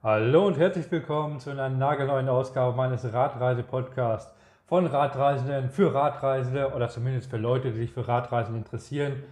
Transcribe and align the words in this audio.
Hallo 0.00 0.46
und 0.46 0.56
herzlich 0.56 0.88
willkommen 0.92 1.40
zu 1.40 1.50
einer 1.50 1.68
nagelneuen 1.68 2.28
Ausgabe 2.28 2.76
meines 2.76 3.12
Radreise-Podcasts 3.12 4.32
von 4.64 4.86
Radreisenden 4.86 5.70
für 5.70 5.92
Radreisende 5.92 6.72
oder 6.72 6.88
zumindest 6.88 7.28
für 7.28 7.36
Leute, 7.36 7.72
die 7.72 7.78
sich 7.78 7.90
für 7.90 8.06
Radreisen 8.06 8.54
interessieren 8.54 9.24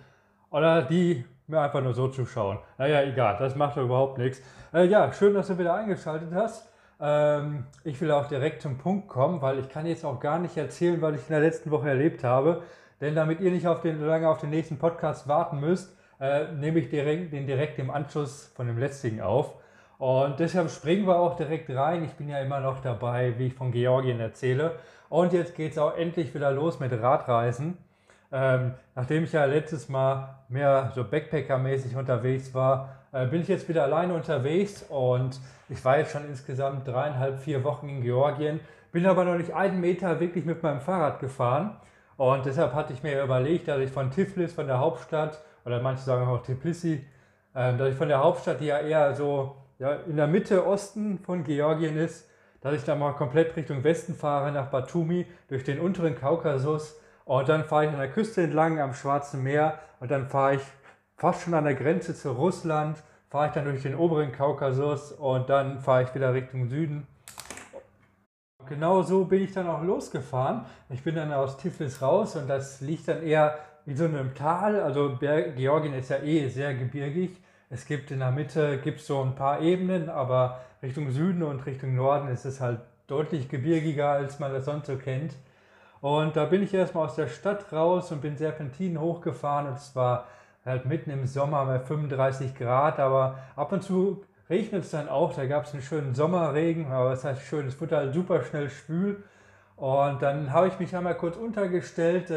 oder 0.50 0.82
die 0.82 1.24
mir 1.46 1.60
einfach 1.60 1.80
nur 1.84 1.94
so 1.94 2.08
zuschauen. 2.08 2.58
Naja, 2.78 3.00
egal, 3.02 3.36
das 3.38 3.54
macht 3.54 3.76
doch 3.76 3.84
überhaupt 3.84 4.18
nichts. 4.18 4.42
Äh, 4.74 4.86
ja, 4.86 5.12
schön, 5.12 5.34
dass 5.34 5.46
du 5.46 5.56
wieder 5.56 5.72
eingeschaltet 5.72 6.30
hast. 6.34 6.68
Ähm, 7.00 7.66
ich 7.84 8.00
will 8.00 8.10
auch 8.10 8.26
direkt 8.26 8.60
zum 8.60 8.76
Punkt 8.76 9.06
kommen, 9.06 9.40
weil 9.42 9.60
ich 9.60 9.68
kann 9.68 9.86
jetzt 9.86 10.04
auch 10.04 10.18
gar 10.18 10.40
nicht 10.40 10.56
erzählen, 10.56 11.00
was 11.00 11.14
ich 11.14 11.28
in 11.28 11.34
der 11.34 11.42
letzten 11.42 11.70
Woche 11.70 11.90
erlebt 11.90 12.24
habe. 12.24 12.62
Denn 13.00 13.14
damit 13.14 13.38
ihr 13.38 13.52
nicht 13.52 13.68
auf 13.68 13.82
den, 13.82 14.04
lange 14.04 14.28
auf 14.28 14.38
den 14.38 14.50
nächsten 14.50 14.78
Podcast 14.78 15.28
warten 15.28 15.60
müsst, 15.60 15.96
äh, 16.18 16.50
nehme 16.54 16.80
ich 16.80 16.88
direkt, 16.88 17.32
den 17.32 17.46
direkt 17.46 17.78
im 17.78 17.88
Anschluss 17.88 18.50
von 18.56 18.66
dem 18.66 18.78
letzten 18.78 19.20
auf. 19.20 19.54
Und 19.98 20.38
deshalb 20.40 20.70
springen 20.70 21.06
wir 21.06 21.18
auch 21.18 21.36
direkt 21.36 21.70
rein. 21.70 22.04
Ich 22.04 22.12
bin 22.12 22.28
ja 22.28 22.40
immer 22.40 22.60
noch 22.60 22.80
dabei, 22.80 23.38
wie 23.38 23.46
ich 23.46 23.54
von 23.54 23.72
Georgien 23.72 24.20
erzähle. 24.20 24.72
Und 25.08 25.32
jetzt 25.32 25.54
geht 25.54 25.72
es 25.72 25.78
auch 25.78 25.96
endlich 25.96 26.34
wieder 26.34 26.50
los 26.50 26.80
mit 26.80 26.92
Radreisen. 26.92 27.78
Ähm, 28.32 28.74
nachdem 28.94 29.24
ich 29.24 29.32
ja 29.32 29.44
letztes 29.44 29.88
Mal 29.88 30.36
mehr 30.48 30.92
so 30.94 31.02
Backpacker-mäßig 31.02 31.96
unterwegs 31.96 32.52
war, 32.54 32.96
äh, 33.12 33.26
bin 33.26 33.40
ich 33.40 33.48
jetzt 33.48 33.68
wieder 33.68 33.84
alleine 33.84 34.14
unterwegs 34.14 34.84
und 34.88 35.40
ich 35.68 35.82
war 35.84 35.98
jetzt 35.98 36.12
schon 36.12 36.26
insgesamt 36.28 36.86
dreieinhalb, 36.86 37.40
vier 37.40 37.62
Wochen 37.64 37.88
in 37.88 38.02
Georgien, 38.02 38.60
bin 38.92 39.06
aber 39.06 39.24
noch 39.24 39.36
nicht 39.36 39.54
einen 39.54 39.80
Meter 39.80 40.18
wirklich 40.20 40.44
mit 40.44 40.62
meinem 40.62 40.80
Fahrrad 40.80 41.20
gefahren. 41.20 41.76
Und 42.16 42.46
deshalb 42.46 42.74
hatte 42.74 42.92
ich 42.92 43.02
mir 43.02 43.22
überlegt, 43.22 43.68
dass 43.68 43.78
ich 43.78 43.90
von 43.90 44.10
Tiflis, 44.10 44.52
von 44.52 44.66
der 44.66 44.80
Hauptstadt, 44.80 45.38
oder 45.64 45.80
manche 45.80 46.02
sagen 46.02 46.26
auch 46.26 46.42
Tbilisi, 46.42 47.06
äh, 47.54 47.76
dass 47.76 47.90
ich 47.90 47.96
von 47.96 48.08
der 48.08 48.22
Hauptstadt, 48.22 48.60
die 48.60 48.66
ja 48.66 48.78
eher 48.78 49.14
so 49.14 49.56
ja, 49.78 49.94
in 50.06 50.16
der 50.16 50.26
Mitte 50.26 50.66
Osten 50.66 51.18
von 51.18 51.44
Georgien 51.44 51.96
ist, 51.96 52.28
dass 52.60 52.74
ich 52.74 52.84
da 52.84 52.94
mal 52.94 53.12
komplett 53.12 53.54
Richtung 53.56 53.84
Westen 53.84 54.14
fahre, 54.14 54.50
nach 54.52 54.70
Batumi, 54.70 55.26
durch 55.48 55.64
den 55.64 55.78
unteren 55.78 56.16
Kaukasus. 56.16 56.98
Und 57.24 57.48
dann 57.48 57.64
fahre 57.64 57.86
ich 57.86 57.90
an 57.90 57.98
der 57.98 58.10
Küste 58.10 58.42
entlang 58.42 58.80
am 58.80 58.94
Schwarzen 58.94 59.42
Meer 59.42 59.78
und 60.00 60.10
dann 60.10 60.28
fahre 60.28 60.56
ich 60.56 60.62
fast 61.16 61.42
schon 61.42 61.54
an 61.54 61.64
der 61.64 61.74
Grenze 61.74 62.14
zu 62.14 62.32
Russland, 62.32 63.02
fahre 63.28 63.48
ich 63.48 63.52
dann 63.52 63.64
durch 63.64 63.82
den 63.82 63.96
oberen 63.96 64.32
Kaukasus 64.32 65.12
und 65.12 65.48
dann 65.48 65.80
fahre 65.80 66.04
ich 66.04 66.14
wieder 66.14 66.32
Richtung 66.32 66.68
Süden. 66.68 67.06
Genau 68.68 69.02
so 69.02 69.24
bin 69.24 69.42
ich 69.42 69.52
dann 69.52 69.68
auch 69.68 69.82
losgefahren. 69.82 70.66
Ich 70.88 71.02
bin 71.02 71.14
dann 71.14 71.32
aus 71.32 71.56
Tiflis 71.56 72.02
raus 72.02 72.36
und 72.36 72.48
das 72.48 72.80
liegt 72.80 73.06
dann 73.06 73.22
eher 73.22 73.58
wie 73.84 73.94
so 73.94 74.04
einem 74.04 74.34
Tal. 74.34 74.80
Also 74.80 75.16
Georgien 75.18 75.94
ist 75.94 76.10
ja 76.10 76.18
eh 76.18 76.48
sehr 76.48 76.74
gebirgig. 76.74 77.40
Es 77.68 77.84
gibt 77.84 78.10
in 78.10 78.20
der 78.20 78.30
Mitte 78.30 78.78
gibt 78.78 79.00
so 79.00 79.22
ein 79.22 79.34
paar 79.34 79.60
Ebenen, 79.60 80.08
aber 80.08 80.60
Richtung 80.82 81.10
Süden 81.10 81.42
und 81.42 81.66
Richtung 81.66 81.96
Norden 81.96 82.28
ist 82.28 82.44
es 82.44 82.60
halt 82.60 82.80
deutlich 83.08 83.48
gebirgiger, 83.48 84.10
als 84.10 84.38
man 84.38 84.52
das 84.52 84.66
sonst 84.66 84.86
so 84.86 84.96
kennt. 84.96 85.34
Und 86.00 86.36
da 86.36 86.44
bin 86.44 86.62
ich 86.62 86.72
erstmal 86.72 87.06
aus 87.06 87.16
der 87.16 87.26
Stadt 87.26 87.72
raus 87.72 88.12
und 88.12 88.20
bin 88.20 88.36
Serpentinen 88.36 89.00
hochgefahren 89.00 89.66
und 89.66 89.74
es 89.74 89.96
war 89.96 90.26
halt 90.64 90.86
mitten 90.86 91.10
im 91.10 91.26
Sommer 91.26 91.64
bei 91.66 91.80
35 91.80 92.54
Grad, 92.54 93.00
aber 93.00 93.38
ab 93.56 93.72
und 93.72 93.82
zu 93.82 94.24
regnet 94.48 94.84
es 94.84 94.90
dann 94.90 95.08
auch. 95.08 95.34
Da 95.34 95.46
gab 95.46 95.64
es 95.64 95.72
einen 95.72 95.82
schönen 95.82 96.14
Sommerregen, 96.14 96.92
aber 96.92 97.10
das 97.10 97.24
heißt 97.24 97.42
schön, 97.42 97.66
es 97.66 97.80
wurde 97.80 97.96
halt 97.96 98.14
super 98.14 98.42
schnell 98.42 98.70
schwül. 98.70 99.24
Und 99.76 100.22
dann 100.22 100.52
habe 100.52 100.68
ich 100.68 100.78
mich 100.78 100.94
einmal 100.94 101.16
kurz 101.16 101.36
untergestellt. 101.36 102.30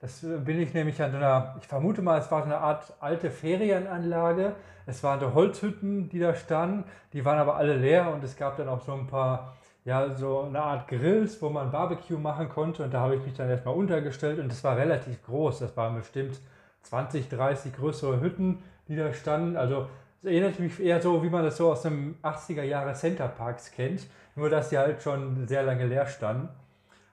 Das 0.00 0.20
bin 0.22 0.58
ich 0.60 0.72
nämlich 0.72 1.00
an 1.02 1.14
einer, 1.14 1.56
ich 1.60 1.66
vermute 1.66 2.00
mal, 2.00 2.18
es 2.18 2.30
war 2.30 2.40
so 2.40 2.46
eine 2.46 2.58
Art 2.58 2.94
alte 3.00 3.30
Ferienanlage. 3.30 4.54
Es 4.86 5.02
waren 5.04 5.20
so 5.20 5.34
Holzhütten, 5.34 6.08
die 6.08 6.18
da 6.18 6.34
standen, 6.34 6.84
die 7.12 7.24
waren 7.24 7.38
aber 7.38 7.56
alle 7.56 7.76
leer 7.76 8.10
und 8.12 8.24
es 8.24 8.36
gab 8.36 8.56
dann 8.56 8.68
auch 8.68 8.80
so 8.80 8.92
ein 8.92 9.06
paar, 9.06 9.56
ja, 9.84 10.14
so 10.14 10.40
eine 10.40 10.60
Art 10.60 10.88
Grills, 10.88 11.40
wo 11.42 11.50
man 11.50 11.70
Barbecue 11.70 12.18
machen 12.18 12.48
konnte 12.48 12.82
und 12.82 12.94
da 12.94 13.00
habe 13.00 13.16
ich 13.16 13.24
mich 13.24 13.34
dann 13.34 13.50
erstmal 13.50 13.74
untergestellt 13.74 14.38
und 14.38 14.50
das 14.50 14.64
war 14.64 14.76
relativ 14.76 15.22
groß. 15.26 15.58
Das 15.60 15.76
waren 15.76 15.96
bestimmt 15.96 16.40
20, 16.82 17.28
30 17.28 17.76
größere 17.76 18.20
Hütten, 18.20 18.62
die 18.88 18.96
da 18.96 19.12
standen. 19.12 19.58
Also 19.58 19.86
es 20.22 20.30
erinnert 20.30 20.58
mich 20.58 20.80
eher 20.80 21.00
so, 21.02 21.22
wie 21.22 21.30
man 21.30 21.44
das 21.44 21.58
so 21.58 21.70
aus 21.70 21.82
dem 21.82 22.16
80er 22.22 22.62
Jahre 22.62 22.94
Center 22.94 23.28
Parks 23.28 23.70
kennt, 23.70 24.06
nur 24.34 24.48
dass 24.48 24.70
die 24.70 24.78
halt 24.78 25.02
schon 25.02 25.46
sehr 25.46 25.62
lange 25.62 25.86
leer 25.86 26.06
standen. 26.06 26.48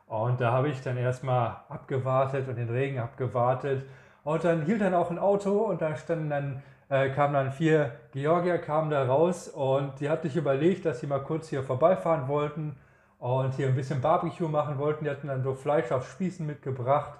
Und 0.08 0.40
da 0.40 0.52
habe 0.54 0.70
ich 0.70 0.82
dann 0.82 0.98
erstmal 0.98 1.58
abgewartet 1.70 2.48
und 2.48 2.58
den 2.58 2.70
Regen 2.70 3.00
abgewartet. 3.00 3.86
Und 4.24 4.44
dann 4.44 4.66
hielt 4.66 4.82
dann 4.82 4.94
auch 4.94 5.12
ein 5.12 5.20
Auto 5.20 5.52
und 5.66 5.82
da 5.82 5.96
standen 5.96 6.30
dann, 6.30 6.64
äh, 6.90 7.10
kamen 7.10 7.34
dann 7.34 7.52
vier 7.52 7.92
Georgier, 8.14 8.58
kamen 8.58 8.90
da 8.90 9.06
raus 9.06 9.50
und 9.50 10.00
die 10.00 10.10
hatten 10.10 10.28
sich 10.28 10.38
überlegt, 10.38 10.86
dass 10.86 11.02
sie 11.02 11.08
mal 11.08 11.20
kurz 11.20 11.50
hier 11.50 11.64
vorbeifahren 11.64 12.28
wollten 12.28 12.76
und 13.20 13.54
hier 13.56 13.68
ein 13.68 13.76
bisschen 13.76 14.02
Barbecue 14.02 14.48
machen 14.48 14.78
wollten. 14.80 15.04
Die 15.04 15.10
hatten 15.10 15.28
dann 15.28 15.44
so 15.44 15.54
Fleisch 15.54 15.92
auf 15.92 16.10
Spießen 16.10 16.46
mitgebracht 16.46 17.14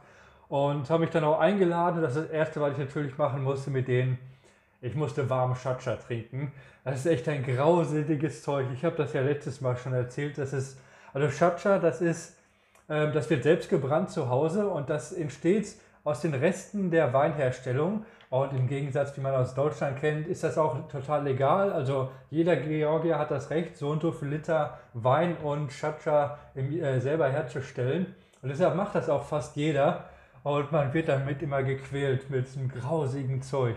und 0.48 0.90
habe 0.90 1.02
mich 1.02 1.10
dann 1.10 1.26
auch 1.26 1.40
eingeladen. 1.40 2.02
Das 2.02 2.16
ist 2.16 2.26
das 2.26 2.32
Erste, 2.32 2.62
was 2.62 2.74
ich 2.74 2.78
natürlich 2.78 3.18
machen 3.18 3.44
musste 3.44 3.70
mit 3.70 3.88
denen. 3.88 4.18
Ich 4.80 4.96
musste 4.96 5.30
warmen 5.30 5.56
Chacha 5.56 5.96
trinken. 5.96 6.54
Das 6.84 7.00
ist 7.00 7.06
echt 7.08 7.28
ein 7.28 7.44
grauseliges 7.44 8.44
Zeug. 8.44 8.68
Ich 8.74 8.86
habe 8.86 8.96
das 8.96 9.12
ja 9.12 9.22
letztes 9.22 9.60
Mal 9.60 9.76
schon 9.76 9.94
erzählt. 9.94 10.38
Das 10.38 10.54
ist, 10.54 10.80
also 11.14 11.28
Chacha, 11.30 11.80
das 11.80 12.00
ist 12.02 12.37
das 12.88 13.30
wird 13.30 13.44
selbst 13.44 13.70
gebrannt 13.70 14.10
zu 14.10 14.30
Hause 14.30 14.68
und 14.68 14.90
das 14.90 15.12
entsteht 15.12 15.76
aus 16.04 16.22
den 16.22 16.34
Resten 16.34 16.90
der 16.90 17.12
Weinherstellung. 17.12 18.06
Und 18.30 18.54
im 18.54 18.68
Gegensatz, 18.68 19.16
wie 19.18 19.22
man 19.22 19.36
aus 19.36 19.56
Deutschland 19.56 20.00
kennt, 20.00 20.28
ist 20.28 20.44
das 20.44 20.58
auch 20.58 20.88
total 20.88 21.24
legal. 21.24 21.72
Also 21.72 22.12
jeder 22.30 22.56
Georgier 22.56 23.20
hat 23.20 23.32
das 23.32 23.50
Recht, 23.50 23.78
so 23.78 23.90
und 23.90 24.02
so 24.02 24.12
viel 24.12 24.30
Liter 24.30 24.80
Wein 24.94 25.38
und 25.38 25.70
Chacha 25.70 26.38
äh, 26.56 27.00
selber 27.00 27.30
herzustellen. 27.30 28.16
Und 28.42 28.50
deshalb 28.50 28.76
macht 28.76 28.96
das 28.96 29.10
auch 29.10 29.24
fast 29.24 29.56
jeder. 29.56 30.06
Und 30.44 30.72
man 30.72 30.94
wird 30.94 31.10
damit 31.10 31.42
immer 31.42 31.64
gequält 31.64 32.30
mit 32.30 32.48
diesem 32.48 32.70
grausigen 32.70 33.42
Zeug. 33.42 33.76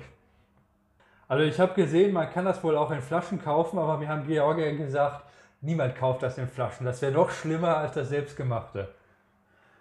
Also 1.27 1.45
ich 1.45 1.59
habe 1.59 1.75
gesehen, 1.75 2.13
man 2.13 2.31
kann 2.31 2.45
das 2.45 2.63
wohl 2.63 2.77
auch 2.77 2.91
in 2.91 3.01
Flaschen 3.01 3.41
kaufen, 3.43 3.79
aber 3.79 3.99
mir 3.99 4.09
haben 4.09 4.27
Georgier 4.27 4.77
gesagt, 4.77 5.25
niemand 5.61 5.97
kauft 5.97 6.23
das 6.23 6.39
in 6.39 6.49
Flaschen. 6.49 6.87
Das 6.87 7.03
wäre 7.03 7.13
noch 7.13 7.31
schlimmer 7.31 7.77
als 7.77 7.95
das 7.95 8.09
selbstgemachte. 8.09 8.89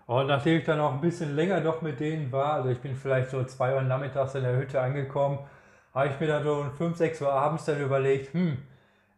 Und 0.09 0.25
nachdem 0.25 0.57
ich 0.57 0.63
dann 0.63 0.79
auch 0.79 0.93
ein 0.93 1.01
bisschen 1.01 1.35
länger 1.35 1.59
noch 1.61 1.83
mit 1.83 1.99
denen 1.99 2.31
war, 2.31 2.53
also 2.53 2.69
ich 2.69 2.79
bin 2.79 2.95
vielleicht 2.95 3.29
so 3.29 3.43
zwei 3.43 3.75
Uhr 3.75 3.83
nachmittags 3.83 4.33
in 4.33 4.41
der 4.41 4.57
Hütte 4.57 4.81
angekommen, 4.81 5.37
habe 5.93 6.07
ich 6.07 6.19
mir 6.19 6.25
dann 6.25 6.43
so 6.43 6.55
um 6.55 6.71
5, 6.71 6.97
6 6.97 7.21
Uhr 7.21 7.31
abends 7.31 7.65
dann 7.65 7.79
überlegt, 7.79 8.33
hm, 8.33 8.57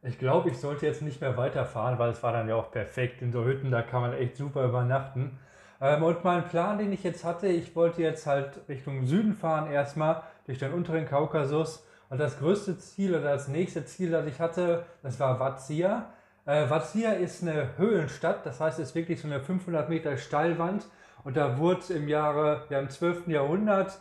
ich 0.03 0.19
glaube, 0.19 0.49
ich 0.49 0.57
sollte 0.59 0.85
jetzt 0.85 1.01
nicht 1.01 1.21
mehr 1.21 1.37
weiterfahren, 1.37 1.97
weil 1.97 2.09
es 2.09 2.21
war 2.21 2.33
dann 2.33 2.49
ja 2.49 2.55
auch 2.55 2.71
perfekt. 2.71 3.21
In 3.21 3.31
so 3.31 3.45
Hütten, 3.45 3.71
da 3.71 3.83
kann 3.83 4.01
man 4.01 4.11
echt 4.11 4.35
super 4.35 4.65
übernachten. 4.65 5.39
Ähm, 5.79 6.03
und 6.03 6.25
mein 6.25 6.43
Plan, 6.43 6.77
den 6.77 6.91
ich 6.91 7.05
jetzt 7.05 7.23
hatte, 7.23 7.47
ich 7.47 7.73
wollte 7.73 8.01
jetzt 8.01 8.27
halt 8.27 8.59
Richtung 8.67 9.05
Süden 9.05 9.33
fahren, 9.33 9.71
erstmal 9.71 10.23
durch 10.45 10.59
den 10.59 10.73
unteren 10.73 11.05
Kaukasus. 11.05 11.87
Und 12.09 12.19
das 12.19 12.37
größte 12.37 12.77
Ziel 12.79 13.11
oder 13.15 13.31
das 13.31 13.47
nächste 13.47 13.85
Ziel, 13.85 14.11
das 14.11 14.25
ich 14.25 14.41
hatte, 14.41 14.83
das 15.03 15.17
war 15.21 15.39
Vazia. 15.39 16.09
Äh, 16.45 16.69
Vazia 16.69 17.11
ist 17.11 17.43
eine 17.43 17.77
Höhlenstadt, 17.77 18.45
das 18.45 18.59
heißt, 18.59 18.79
es 18.79 18.89
ist 18.89 18.95
wirklich 18.95 19.21
so 19.21 19.27
eine 19.27 19.41
500 19.41 19.89
Meter 19.89 20.17
Steilwand. 20.17 20.87
Und 21.23 21.37
da 21.37 21.59
wurde 21.59 21.93
im 21.93 22.07
Jahre, 22.07 22.65
ja 22.69 22.79
im 22.79 22.89
12. 22.89 23.27
Jahrhundert, 23.27 23.99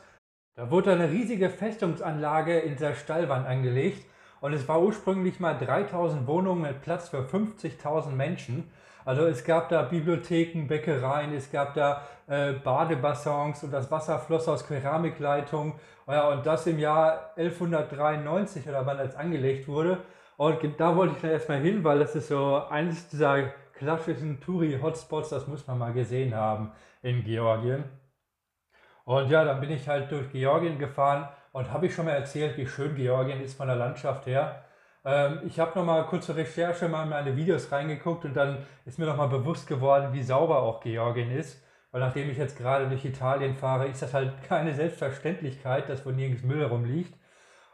da 0.55 0.71
wurde 0.71 0.93
eine 0.93 1.11
riesige 1.11 1.51
Festungsanlage 1.51 2.59
in 2.59 2.77
der 2.77 2.95
Steilwand 2.95 3.47
angelegt. 3.47 4.07
Und 4.41 4.55
es 4.55 4.67
war 4.69 4.81
ursprünglich 4.81 5.39
mal 5.39 5.59
3000 5.59 6.27
Wohnungen 6.27 6.63
mit 6.63 6.81
Platz 6.81 7.11
für 7.11 7.23
50.000 7.23 8.11
Menschen. 8.11 8.71
Also 9.05 9.27
es 9.27 9.45
gab 9.45 9.69
da 9.69 9.83
Bibliotheken, 9.83 10.67
Bäckereien, 10.67 11.35
es 11.35 11.51
gab 11.51 11.75
da 11.75 12.07
äh, 12.27 12.53
Badebassins 12.53 13.63
und 13.65 13.71
das 13.71 13.91
Wasser 13.91 14.19
floss 14.19 14.49
aus 14.49 14.67
Keramikleitungen. 14.67 15.75
Ja, 16.07 16.29
und 16.29 16.47
das 16.47 16.67
im 16.67 16.79
Jahr 16.79 17.33
1193 17.37 18.67
oder 18.67 18.87
wann 18.87 18.99
das 18.99 19.15
angelegt 19.15 19.69
wurde. 19.69 19.99
Und 20.41 20.81
da 20.81 20.97
wollte 20.97 21.17
ich 21.17 21.21
dann 21.21 21.33
erstmal 21.33 21.61
hin, 21.61 21.85
weil 21.85 21.99
das 21.99 22.17
ist 22.17 22.29
so 22.29 22.65
eines 22.71 23.11
dieser 23.11 23.49
klassischen 23.75 24.41
Touri-Hotspots, 24.41 25.29
das 25.29 25.47
muss 25.47 25.67
man 25.67 25.77
mal 25.77 25.93
gesehen 25.93 26.35
haben 26.35 26.73
in 27.03 27.23
Georgien. 27.23 27.85
Und 29.05 29.29
ja, 29.29 29.45
dann 29.45 29.61
bin 29.61 29.71
ich 29.71 29.87
halt 29.87 30.11
durch 30.11 30.31
Georgien 30.33 30.79
gefahren 30.79 31.29
und 31.53 31.71
habe 31.71 31.85
ich 31.85 31.95
schon 31.95 32.07
mal 32.07 32.13
erzählt, 32.13 32.57
wie 32.57 32.67
schön 32.67 32.95
Georgien 32.95 33.43
ist 33.43 33.55
von 33.59 33.67
der 33.67 33.77
Landschaft 33.77 34.25
her. 34.25 34.65
Ähm, 35.05 35.41
ich 35.45 35.61
habe 35.61 35.79
nochmal 35.79 36.07
kurze 36.07 36.35
Recherche 36.35 36.89
mal 36.89 37.03
in 37.03 37.11
meine 37.11 37.37
Videos 37.37 37.71
reingeguckt 37.71 38.25
und 38.25 38.35
dann 38.35 38.65
ist 38.87 38.99
mir 38.99 39.05
nochmal 39.05 39.29
bewusst 39.29 39.67
geworden, 39.67 40.15
wie 40.15 40.23
sauber 40.23 40.63
auch 40.63 40.81
Georgien 40.81 41.33
ist. 41.33 41.63
Weil 41.91 42.01
nachdem 42.01 42.31
ich 42.31 42.39
jetzt 42.39 42.57
gerade 42.57 42.89
durch 42.89 43.05
Italien 43.05 43.55
fahre, 43.57 43.89
ist 43.89 44.01
das 44.01 44.15
halt 44.15 44.43
keine 44.45 44.75
Selbstverständlichkeit, 44.75 45.91
dass 45.91 46.07
wo 46.07 46.11
nirgends 46.11 46.45
Müll 46.45 46.65
rumliegt. 46.65 47.13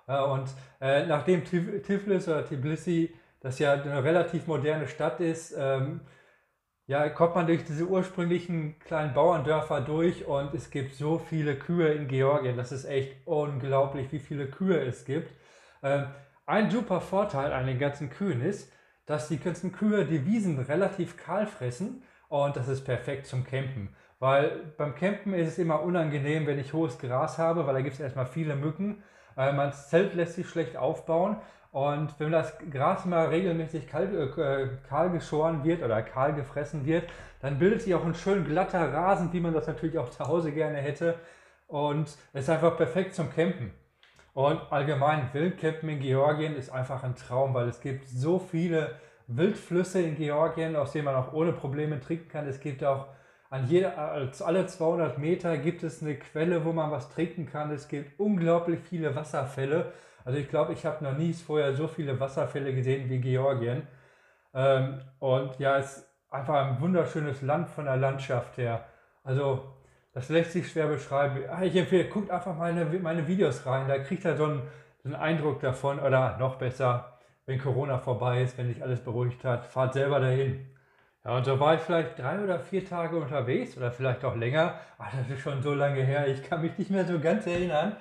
Und 0.06 0.48
äh, 0.80 1.06
nachdem 1.06 1.44
Tiflis 1.44 2.28
oder 2.28 2.44
Tbilisi, 2.44 3.14
das 3.40 3.58
ja 3.58 3.72
eine 3.72 4.02
relativ 4.04 4.46
moderne 4.46 4.86
Stadt 4.86 5.20
ist, 5.20 5.54
ähm, 5.58 6.00
ja, 6.86 7.08
kommt 7.08 7.34
man 7.34 7.46
durch 7.48 7.64
diese 7.64 7.86
ursprünglichen 7.86 8.78
kleinen 8.78 9.12
Bauerndörfer 9.12 9.80
durch 9.80 10.24
und 10.26 10.54
es 10.54 10.70
gibt 10.70 10.94
so 10.94 11.18
viele 11.18 11.56
Kühe 11.56 11.92
in 11.92 12.06
Georgien. 12.06 12.56
Das 12.56 12.70
ist 12.70 12.84
echt 12.84 13.26
unglaublich, 13.26 14.12
wie 14.12 14.20
viele 14.20 14.46
Kühe 14.46 14.78
es 14.80 15.04
gibt. 15.04 15.32
Ähm, 15.82 16.06
ein 16.46 16.70
super 16.70 17.00
Vorteil 17.00 17.52
an 17.52 17.66
den 17.66 17.80
ganzen 17.80 18.08
Kühen 18.08 18.40
ist, 18.40 18.72
dass 19.04 19.28
die 19.28 19.38
ganzen 19.38 19.72
Kühe 19.72 20.04
die 20.04 20.26
Wiesen 20.26 20.60
relativ 20.60 21.16
kahl 21.16 21.46
fressen 21.48 22.04
und 22.28 22.56
das 22.56 22.68
ist 22.68 22.84
perfekt 22.84 23.26
zum 23.26 23.44
Campen. 23.44 23.94
Weil 24.20 24.72
beim 24.76 24.94
Campen 24.94 25.34
ist 25.34 25.48
es 25.48 25.58
immer 25.58 25.82
unangenehm, 25.82 26.46
wenn 26.46 26.58
ich 26.58 26.72
hohes 26.72 26.98
Gras 26.98 27.38
habe, 27.38 27.66
weil 27.66 27.74
da 27.74 27.80
gibt 27.80 27.94
es 27.94 28.00
erstmal 28.00 28.26
viele 28.26 28.54
Mücken. 28.56 29.02
Äh, 29.36 29.52
mein 29.52 29.72
Zelt 29.72 30.14
lässt 30.14 30.34
sich 30.34 30.48
schlecht 30.48 30.76
aufbauen. 30.76 31.36
Und 31.72 32.18
wenn 32.18 32.32
das 32.32 32.54
Gras 32.70 33.04
mal 33.04 33.26
regelmäßig 33.26 33.86
kahl, 33.86 34.14
äh, 34.14 34.88
kahl 34.88 35.10
geschoren 35.10 35.62
wird 35.62 35.82
oder 35.82 36.02
kahl 36.02 36.32
gefressen 36.32 36.86
wird, 36.86 37.04
dann 37.40 37.58
bildet 37.58 37.82
sich 37.82 37.94
auch 37.94 38.04
ein 38.04 38.14
schön 38.14 38.44
glatter 38.46 38.92
Rasen, 38.92 39.32
wie 39.32 39.40
man 39.40 39.52
das 39.52 39.66
natürlich 39.66 39.98
auch 39.98 40.10
zu 40.10 40.26
Hause 40.26 40.52
gerne 40.52 40.78
hätte. 40.78 41.16
Und 41.66 42.08
es 42.08 42.44
ist 42.44 42.50
einfach 42.50 42.76
perfekt 42.76 43.14
zum 43.14 43.30
Campen. 43.30 43.72
Und 44.32 44.60
allgemein 44.70 45.28
Wildcampen 45.32 45.88
in 45.88 46.00
Georgien 46.00 46.56
ist 46.56 46.70
einfach 46.70 47.02
ein 47.02 47.16
Traum, 47.16 47.54
weil 47.54 47.68
es 47.68 47.80
gibt 47.80 48.06
so 48.06 48.38
viele 48.38 48.96
Wildflüsse 49.28 50.00
in 50.00 50.14
Georgien, 50.16 50.76
aus 50.76 50.92
denen 50.92 51.06
man 51.06 51.14
auch 51.14 51.32
ohne 51.32 51.52
Probleme 51.52 52.00
trinken 52.00 52.28
kann. 52.28 52.46
Es 52.46 52.60
gibt 52.60 52.84
auch 52.84 53.06
an 53.50 53.66
jeder, 53.68 53.96
alle 53.96 54.66
200 54.66 55.18
Meter 55.18 55.56
gibt 55.58 55.82
es 55.82 56.02
eine 56.02 56.16
Quelle, 56.16 56.64
wo 56.64 56.72
man 56.72 56.90
was 56.90 57.10
trinken 57.10 57.46
kann. 57.46 57.70
Es 57.70 57.88
gibt 57.88 58.18
unglaublich 58.18 58.80
viele 58.80 59.14
Wasserfälle. 59.14 59.92
Also 60.24 60.38
ich 60.38 60.48
glaube, 60.48 60.72
ich 60.72 60.84
habe 60.84 61.04
noch 61.04 61.16
nie 61.16 61.32
vorher 61.32 61.74
so 61.74 61.86
viele 61.86 62.18
Wasserfälle 62.18 62.74
gesehen 62.74 63.08
wie 63.08 63.18
Georgien. 63.18 63.86
Ähm, 64.52 65.00
und 65.20 65.58
ja, 65.60 65.78
es 65.78 65.98
ist 65.98 66.10
einfach 66.30 66.66
ein 66.66 66.80
wunderschönes 66.80 67.42
Land 67.42 67.68
von 67.68 67.84
der 67.84 67.96
Landschaft 67.96 68.58
her. 68.58 68.84
Also 69.22 69.76
das 70.12 70.28
lässt 70.28 70.52
sich 70.52 70.68
schwer 70.68 70.88
beschreiben. 70.88 71.44
Ah, 71.48 71.62
ich 71.62 71.76
empfehle, 71.76 72.08
guckt 72.08 72.30
einfach 72.30 72.56
meine, 72.56 72.84
meine 72.86 73.28
Videos 73.28 73.64
rein. 73.66 73.86
Da 73.86 73.98
kriegt 73.98 74.24
ihr 74.24 74.36
so 74.36 74.44
einen, 74.46 74.62
so 75.02 75.08
einen 75.10 75.14
Eindruck 75.14 75.60
davon. 75.60 76.00
Oder 76.00 76.36
noch 76.38 76.56
besser, 76.56 77.18
wenn 77.44 77.60
Corona 77.60 77.98
vorbei 77.98 78.42
ist, 78.42 78.58
wenn 78.58 78.66
sich 78.66 78.82
alles 78.82 79.00
beruhigt 79.00 79.44
hat, 79.44 79.66
fahrt 79.66 79.92
selber 79.92 80.18
dahin. 80.18 80.66
Ja, 81.26 81.38
und 81.38 81.44
so 81.44 81.58
war 81.58 81.74
ich 81.74 81.80
vielleicht 81.80 82.20
drei 82.20 82.38
oder 82.38 82.60
vier 82.60 82.84
Tage 82.84 83.16
unterwegs 83.16 83.76
oder 83.76 83.90
vielleicht 83.90 84.24
auch 84.24 84.36
länger. 84.36 84.78
Ach, 84.96 85.10
das 85.10 85.28
ist 85.28 85.42
schon 85.42 85.60
so 85.60 85.74
lange 85.74 86.00
her, 86.04 86.28
ich 86.28 86.40
kann 86.48 86.62
mich 86.62 86.78
nicht 86.78 86.88
mehr 86.88 87.04
so 87.04 87.18
ganz 87.18 87.48
erinnern. 87.48 87.96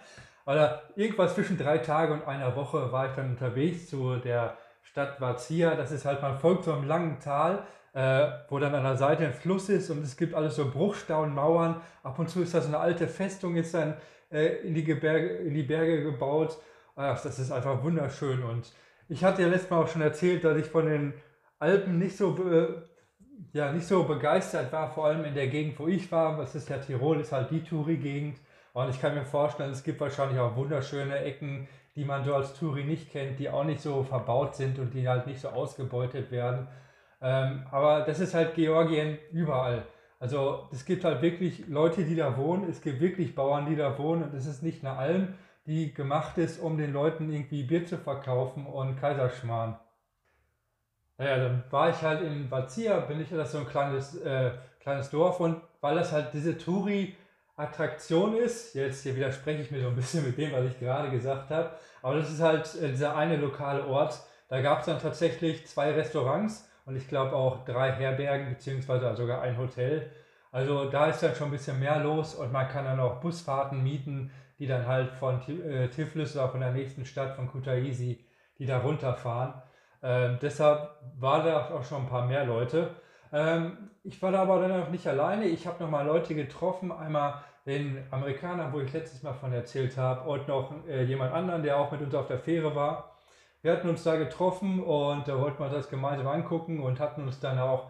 Oder 0.45 0.83
irgendwas 0.95 1.33
zwischen 1.33 1.57
drei 1.57 1.79
Tagen 1.79 2.13
und 2.13 2.27
einer 2.27 2.55
Woche 2.55 2.91
war 2.91 3.07
ich 3.09 3.13
dann 3.15 3.31
unterwegs 3.31 3.89
zu 3.89 4.17
der 4.17 4.55
Stadt 4.83 5.19
Vazia. 5.19 5.73
Das 5.73 5.91
ist 5.91 6.05
halt, 6.05 6.21
man 6.21 6.37
folgt 6.37 6.65
so 6.65 6.73
einem 6.73 6.87
langen 6.87 7.19
Tal, 7.19 7.63
äh, 7.93 8.27
wo 8.47 8.59
dann 8.59 8.75
an 8.75 8.83
der 8.83 8.95
Seite 8.95 9.25
ein 9.25 9.33
Fluss 9.33 9.69
ist 9.69 9.89
und 9.89 10.03
es 10.03 10.17
gibt 10.17 10.35
alles 10.35 10.55
so 10.55 10.69
Bruchstauenmauern. 10.69 11.81
Ab 12.03 12.19
und 12.19 12.29
zu 12.29 12.43
ist 12.43 12.53
da 12.53 12.61
so 12.61 12.67
eine 12.67 12.77
alte 12.77 13.07
Festung 13.07 13.55
jetzt 13.55 13.73
dann 13.73 13.95
äh, 14.31 14.57
in, 14.67 14.75
die 14.75 14.83
Gebirge, 14.83 15.29
in 15.37 15.55
die 15.55 15.63
Berge 15.63 16.03
gebaut. 16.03 16.59
Ach, 16.95 17.19
das 17.19 17.39
ist 17.39 17.51
einfach 17.51 17.81
wunderschön. 17.81 18.43
Und 18.43 18.71
ich 19.09 19.23
hatte 19.23 19.41
ja 19.41 19.47
letztes 19.47 19.71
Mal 19.71 19.81
auch 19.81 19.87
schon 19.87 20.03
erzählt, 20.03 20.43
dass 20.43 20.57
ich 20.57 20.67
von 20.67 20.85
den 20.85 21.13
Alpen 21.57 21.97
nicht 21.97 22.17
so 22.17 22.37
ja, 23.53 23.71
nicht 23.71 23.87
so 23.87 24.03
begeistert 24.03 24.71
war, 24.71 24.89
vor 24.89 25.05
allem 25.05 25.25
in 25.25 25.33
der 25.33 25.47
Gegend, 25.47 25.79
wo 25.79 25.87
ich 25.87 26.11
war. 26.11 26.37
Das 26.37 26.55
ist 26.55 26.69
ja 26.69 26.77
Tirol, 26.77 27.19
ist 27.19 27.31
halt 27.31 27.51
die 27.51 27.63
Touri-Gegend. 27.63 28.37
Und 28.73 28.89
ich 28.89 28.99
kann 28.99 29.15
mir 29.15 29.25
vorstellen, 29.25 29.71
es 29.71 29.83
gibt 29.83 30.01
wahrscheinlich 30.01 30.39
auch 30.39 30.55
wunderschöne 30.55 31.19
Ecken, 31.19 31.67
die 31.95 32.03
man 32.03 32.25
so 32.25 32.35
als 32.35 32.53
Touri 32.53 32.83
nicht 32.83 33.11
kennt, 33.11 33.39
die 33.39 33.49
auch 33.49 33.63
nicht 33.63 33.79
so 33.79 34.03
verbaut 34.03 34.55
sind 34.55 34.79
und 34.79 34.93
die 34.93 35.07
halt 35.07 35.27
nicht 35.27 35.39
so 35.39 35.49
ausgebeutet 35.49 36.29
werden. 36.31 36.67
Ähm, 37.21 37.65
aber 37.71 38.01
das 38.01 38.19
ist 38.19 38.33
halt 38.33 38.55
Georgien 38.55 39.17
überall. 39.31 39.83
Also 40.19 40.67
es 40.71 40.85
gibt 40.85 41.03
halt 41.03 41.21
wirklich 41.21 41.67
Leute, 41.67 42.03
die 42.03 42.15
da 42.15 42.37
wohnen, 42.37 42.69
es 42.69 42.81
gibt 42.81 42.99
wirklich 42.99 43.35
Bauern, 43.35 43.65
die 43.65 43.75
da 43.75 43.97
wohnen 43.97 44.23
und 44.23 44.33
es 44.33 44.45
ist 44.45 44.63
nicht 44.63 44.85
eine 44.85 44.97
Alm, 44.97 45.35
die 45.65 45.93
gemacht 45.93 46.37
ist, 46.37 46.59
um 46.59 46.77
den 46.77 46.93
Leuten 46.93 47.31
irgendwie 47.31 47.63
Bier 47.63 47.85
zu 47.85 47.97
verkaufen 47.97 48.65
und 48.65 48.97
Kaiserschmarrn. 48.97 49.77
Naja, 51.17 51.37
dann 51.37 51.63
war 51.69 51.89
ich 51.89 52.01
halt 52.01 52.21
in 52.21 52.49
Vazia, 52.51 52.99
bin 52.99 53.21
ich 53.21 53.29
das 53.29 53.51
so 53.51 53.59
ein 53.59 53.67
kleines, 53.67 54.15
äh, 54.17 54.51
kleines 54.79 55.09
Dorf 55.09 55.39
und 55.39 55.61
weil 55.79 55.95
das 55.95 56.11
halt 56.11 56.33
diese 56.33 56.57
Touri-Attraktion 56.57 58.35
ist, 58.35 58.75
jetzt 58.75 59.03
hier 59.03 59.15
widerspreche 59.15 59.61
ich 59.61 59.71
mir 59.71 59.81
so 59.81 59.87
ein 59.87 59.95
bisschen 59.95 60.25
mit 60.25 60.37
dem, 60.37 60.51
was 60.51 60.65
ich 60.65 60.79
gerade 60.79 61.09
gesagt 61.09 61.51
habe, 61.51 61.71
aber 62.01 62.17
das 62.17 62.31
ist 62.31 62.41
halt 62.41 62.75
äh, 62.81 62.89
dieser 62.89 63.15
eine 63.15 63.37
lokale 63.37 63.85
Ort. 63.85 64.19
Da 64.49 64.61
gab 64.61 64.79
es 64.81 64.85
dann 64.85 64.99
tatsächlich 64.99 65.65
zwei 65.67 65.91
Restaurants 65.91 66.69
und 66.85 66.95
ich 66.95 67.07
glaube 67.07 67.35
auch 67.35 67.65
drei 67.65 67.91
Herbergen, 67.91 68.49
beziehungsweise 68.49 69.15
sogar 69.15 69.41
ein 69.41 69.57
Hotel. 69.57 70.11
Also 70.51 70.89
da 70.89 71.07
ist 71.07 71.23
dann 71.23 71.35
schon 71.35 71.47
ein 71.47 71.51
bisschen 71.51 71.79
mehr 71.79 71.99
los 71.99 72.35
und 72.35 72.51
man 72.51 72.67
kann 72.67 72.85
dann 72.85 72.99
auch 72.99 73.19
Busfahrten 73.21 73.83
mieten, 73.83 74.31
die 74.59 74.67
dann 74.67 74.85
halt 74.87 75.11
von 75.11 75.41
äh, 75.49 75.89
Tiflis 75.89 76.35
oder 76.35 76.49
von 76.49 76.59
der 76.61 76.71
nächsten 76.71 77.05
Stadt, 77.05 77.35
von 77.35 77.47
Kutaisi, 77.47 78.25
die 78.57 78.65
da 78.65 78.79
runterfahren. 78.79 79.61
Ähm, 80.05 80.37
deshalb 80.39 80.91
war 81.19 81.43
da 81.43 81.71
auch 81.71 81.83
schon 81.83 82.03
ein 82.03 82.07
paar 82.07 82.27
mehr 82.27 82.45
Leute. 82.45 82.91
Ähm, 83.33 83.89
ich 84.03 84.21
war 84.21 84.31
da 84.31 84.43
aber 84.43 84.59
dann 84.59 84.83
auch 84.83 84.89
nicht 84.89 85.07
alleine. 85.07 85.45
Ich 85.45 85.65
habe 85.65 85.83
nochmal 85.83 86.05
Leute 86.05 86.35
getroffen. 86.35 86.91
Einmal 86.91 87.41
den 87.65 88.03
Amerikaner, 88.11 88.71
wo 88.71 88.81
ich 88.81 88.93
letztes 88.93 89.23
Mal 89.23 89.33
von 89.33 89.51
erzählt 89.51 89.97
habe, 89.97 90.29
und 90.29 90.47
noch 90.47 90.71
äh, 90.87 91.03
jemand 91.05 91.33
anderen, 91.33 91.63
der 91.63 91.77
auch 91.79 91.91
mit 91.91 92.01
uns 92.01 92.13
auf 92.13 92.27
der 92.27 92.37
Fähre 92.37 92.75
war. 92.75 93.15
Wir 93.63 93.71
hatten 93.71 93.89
uns 93.89 94.03
da 94.03 94.15
getroffen 94.15 94.83
und 94.83 95.27
da 95.27 95.39
wollten 95.39 95.63
wir 95.63 95.69
das 95.69 95.89
gemeinsam 95.89 96.27
angucken 96.27 96.81
und 96.81 96.99
hatten 96.99 97.23
uns 97.23 97.39
dann 97.39 97.57
auch 97.57 97.89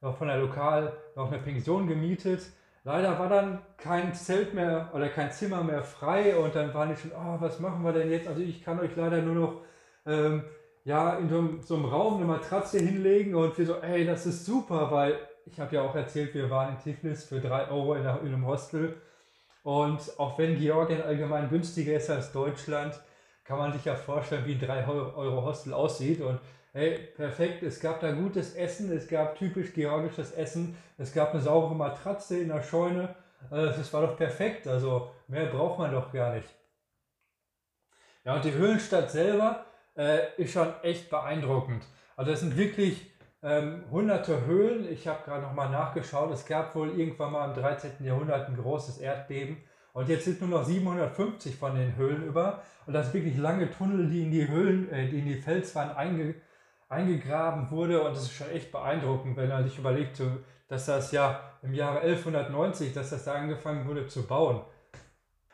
noch 0.00 0.16
von 0.16 0.28
der 0.28 0.36
Lokal 0.36 0.92
noch 1.16 1.32
eine 1.32 1.42
Pension 1.42 1.88
gemietet. 1.88 2.42
Leider 2.84 3.18
war 3.18 3.28
dann 3.28 3.58
kein 3.76 4.14
Zelt 4.14 4.54
mehr 4.54 4.88
oder 4.94 5.08
kein 5.08 5.32
Zimmer 5.32 5.64
mehr 5.64 5.82
frei 5.82 6.36
und 6.36 6.54
dann 6.54 6.72
waren 6.72 6.90
die 6.90 6.96
schon, 6.96 7.10
oh, 7.10 7.40
was 7.40 7.58
machen 7.58 7.84
wir 7.84 7.92
denn 7.92 8.08
jetzt? 8.08 8.28
Also 8.28 8.40
ich 8.40 8.62
kann 8.62 8.78
euch 8.78 8.94
leider 8.94 9.20
nur 9.20 9.34
noch 9.34 9.62
ähm, 10.06 10.44
ja, 10.86 11.18
in 11.18 11.28
so 11.28 11.74
einem, 11.74 11.84
Raum 11.84 12.18
eine 12.18 12.26
Matratze 12.26 12.78
hinlegen 12.78 13.34
und 13.34 13.58
wir 13.58 13.66
so, 13.66 13.74
ey, 13.80 14.06
das 14.06 14.24
ist 14.24 14.46
super, 14.46 14.88
weil 14.92 15.18
ich 15.44 15.58
habe 15.58 15.74
ja 15.74 15.82
auch 15.82 15.96
erzählt, 15.96 16.32
wir 16.32 16.48
waren 16.48 16.76
in 16.76 16.78
Tiflis 16.78 17.24
für 17.24 17.40
3 17.40 17.70
Euro 17.70 17.94
in, 17.94 18.02
in 18.02 18.06
einem 18.06 18.46
Hostel. 18.46 18.94
Und 19.64 20.00
auch 20.16 20.38
wenn 20.38 20.56
Georgien 20.56 21.02
allgemein 21.02 21.50
günstiger 21.50 21.94
ist 21.94 22.08
als 22.08 22.30
Deutschland, 22.30 23.00
kann 23.42 23.58
man 23.58 23.72
sich 23.72 23.84
ja 23.84 23.96
vorstellen, 23.96 24.46
wie 24.46 24.52
ein 24.52 24.60
3 24.60 24.86
Euro 24.86 25.44
Hostel 25.44 25.74
aussieht. 25.74 26.20
Und 26.20 26.38
hey, 26.72 26.96
perfekt, 27.16 27.64
es 27.64 27.80
gab 27.80 27.98
da 27.98 28.12
gutes 28.12 28.54
Essen, 28.54 28.92
es 28.92 29.08
gab 29.08 29.36
typisch 29.36 29.72
georgisches 29.72 30.30
Essen, 30.30 30.76
es 30.98 31.12
gab 31.12 31.32
eine 31.32 31.42
saubere 31.42 31.74
Matratze 31.74 32.38
in 32.38 32.48
der 32.48 32.62
Scheune. 32.62 33.12
Also 33.50 33.76
das 33.76 33.92
war 33.92 34.02
doch 34.02 34.16
perfekt, 34.16 34.68
also 34.68 35.10
mehr 35.26 35.46
braucht 35.46 35.80
man 35.80 35.90
doch 35.90 36.12
gar 36.12 36.36
nicht. 36.36 36.48
Ja, 38.24 38.36
und 38.36 38.44
die 38.44 38.52
Höhlenstadt 38.52 39.10
selber, 39.10 39.65
äh, 39.96 40.18
ist 40.36 40.52
schon 40.52 40.68
echt 40.82 41.10
beeindruckend. 41.10 41.84
Also 42.16 42.32
es 42.32 42.40
sind 42.40 42.56
wirklich 42.56 43.10
ähm, 43.42 43.84
hunderte 43.90 44.46
Höhlen. 44.46 44.90
Ich 44.90 45.06
habe 45.06 45.22
gerade 45.24 45.42
noch 45.42 45.52
mal 45.52 45.68
nachgeschaut. 45.68 46.32
Es 46.32 46.46
gab 46.46 46.74
wohl 46.74 46.98
irgendwann 46.98 47.32
mal 47.32 47.48
im 47.48 47.54
13. 47.54 47.92
Jahrhundert 48.00 48.48
ein 48.48 48.56
großes 48.56 48.98
Erdbeben. 48.98 49.58
Und 49.92 50.08
jetzt 50.08 50.24
sind 50.24 50.40
nur 50.40 50.50
noch 50.50 50.64
750 50.64 51.56
von 51.56 51.74
den 51.74 51.96
Höhlen 51.96 52.24
über. 52.24 52.62
Und 52.86 52.92
das 52.92 53.06
sind 53.06 53.14
wirklich 53.14 53.38
lange 53.38 53.70
Tunnel, 53.70 54.08
die 54.08 54.22
in 54.22 54.30
die 54.30 54.48
Höhlen, 54.48 54.90
äh, 54.90 55.08
die 55.08 55.20
in 55.20 55.26
die 55.26 55.36
Felswand 55.36 55.96
einge, 55.96 56.34
eingegraben 56.88 57.70
wurde. 57.70 58.02
Und 58.02 58.14
das 58.14 58.24
ist 58.24 58.32
schon 58.32 58.50
echt 58.50 58.72
beeindruckend, 58.72 59.36
wenn 59.36 59.48
man 59.48 59.64
sich 59.64 59.78
überlegt, 59.78 60.20
dass 60.68 60.86
das 60.86 61.12
ja 61.12 61.40
im 61.62 61.74
Jahre 61.74 62.00
1190, 62.00 62.92
dass 62.92 63.10
das 63.10 63.24
da 63.24 63.34
angefangen 63.34 63.86
wurde 63.86 64.06
zu 64.06 64.26
bauen. 64.26 64.60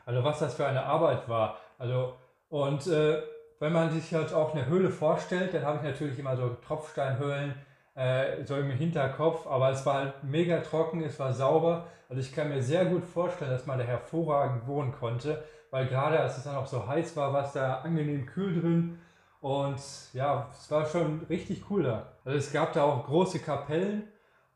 Also 0.05 0.23
was 0.23 0.39
das 0.39 0.55
für 0.55 0.65
eine 0.65 0.83
Arbeit 0.83 1.29
war. 1.29 1.57
Also 1.77 2.15
und 2.49 2.85
äh, 2.87 3.21
wenn 3.63 3.71
man 3.71 3.89
sich 3.89 4.11
jetzt 4.11 4.33
auch 4.33 4.53
eine 4.53 4.65
Höhle 4.65 4.89
vorstellt, 4.89 5.53
dann 5.53 5.63
habe 5.63 5.77
ich 5.77 5.83
natürlich 5.83 6.19
immer 6.19 6.35
so 6.35 6.49
Tropfsteinhöhlen 6.67 7.53
äh, 7.95 8.43
so 8.43 8.57
im 8.57 8.69
Hinterkopf, 8.69 9.47
aber 9.47 9.69
es 9.69 9.85
war 9.85 9.93
halt 9.93 10.21
mega 10.21 10.59
trocken, 10.59 11.01
es 11.01 11.17
war 11.17 11.31
sauber. 11.31 11.87
Also 12.09 12.21
ich 12.21 12.35
kann 12.35 12.49
mir 12.49 12.61
sehr 12.61 12.83
gut 12.83 13.05
vorstellen, 13.05 13.51
dass 13.51 13.65
man 13.65 13.79
da 13.79 13.85
hervorragend 13.85 14.67
wohnen 14.67 14.91
konnte, 14.91 15.45
weil 15.71 15.87
gerade 15.87 16.19
als 16.19 16.37
es 16.37 16.43
dann 16.43 16.57
auch 16.57 16.67
so 16.67 16.85
heiß 16.85 17.15
war, 17.15 17.31
war 17.31 17.45
es 17.45 17.53
da 17.53 17.75
angenehm 17.75 18.25
kühl 18.25 18.59
drin. 18.59 18.99
Und 19.39 19.79
ja, 20.11 20.49
es 20.51 20.69
war 20.69 20.85
schon 20.85 21.21
richtig 21.29 21.63
cool 21.69 21.83
da. 21.83 22.07
Also 22.25 22.37
es 22.37 22.51
gab 22.51 22.73
da 22.73 22.83
auch 22.83 23.05
große 23.05 23.39
Kapellen 23.39 24.03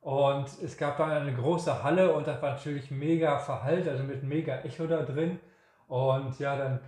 und 0.01 0.47
es 0.61 0.77
gab 0.77 0.97
dann 0.97 1.11
eine 1.11 1.33
große 1.33 1.81
Halle 1.81 2.11
und 2.11 2.27
das 2.27 2.41
war 2.41 2.55
natürlich 2.55 2.91
mega 2.91 3.37
verhallt, 3.37 3.87
also 3.87 4.03
mit 4.03 4.23
mega 4.23 4.57
Echo 4.63 4.85
da 4.85 5.03
drin. 5.03 5.39
Und 5.87 6.37
ja, 6.39 6.57
dann 6.57 6.81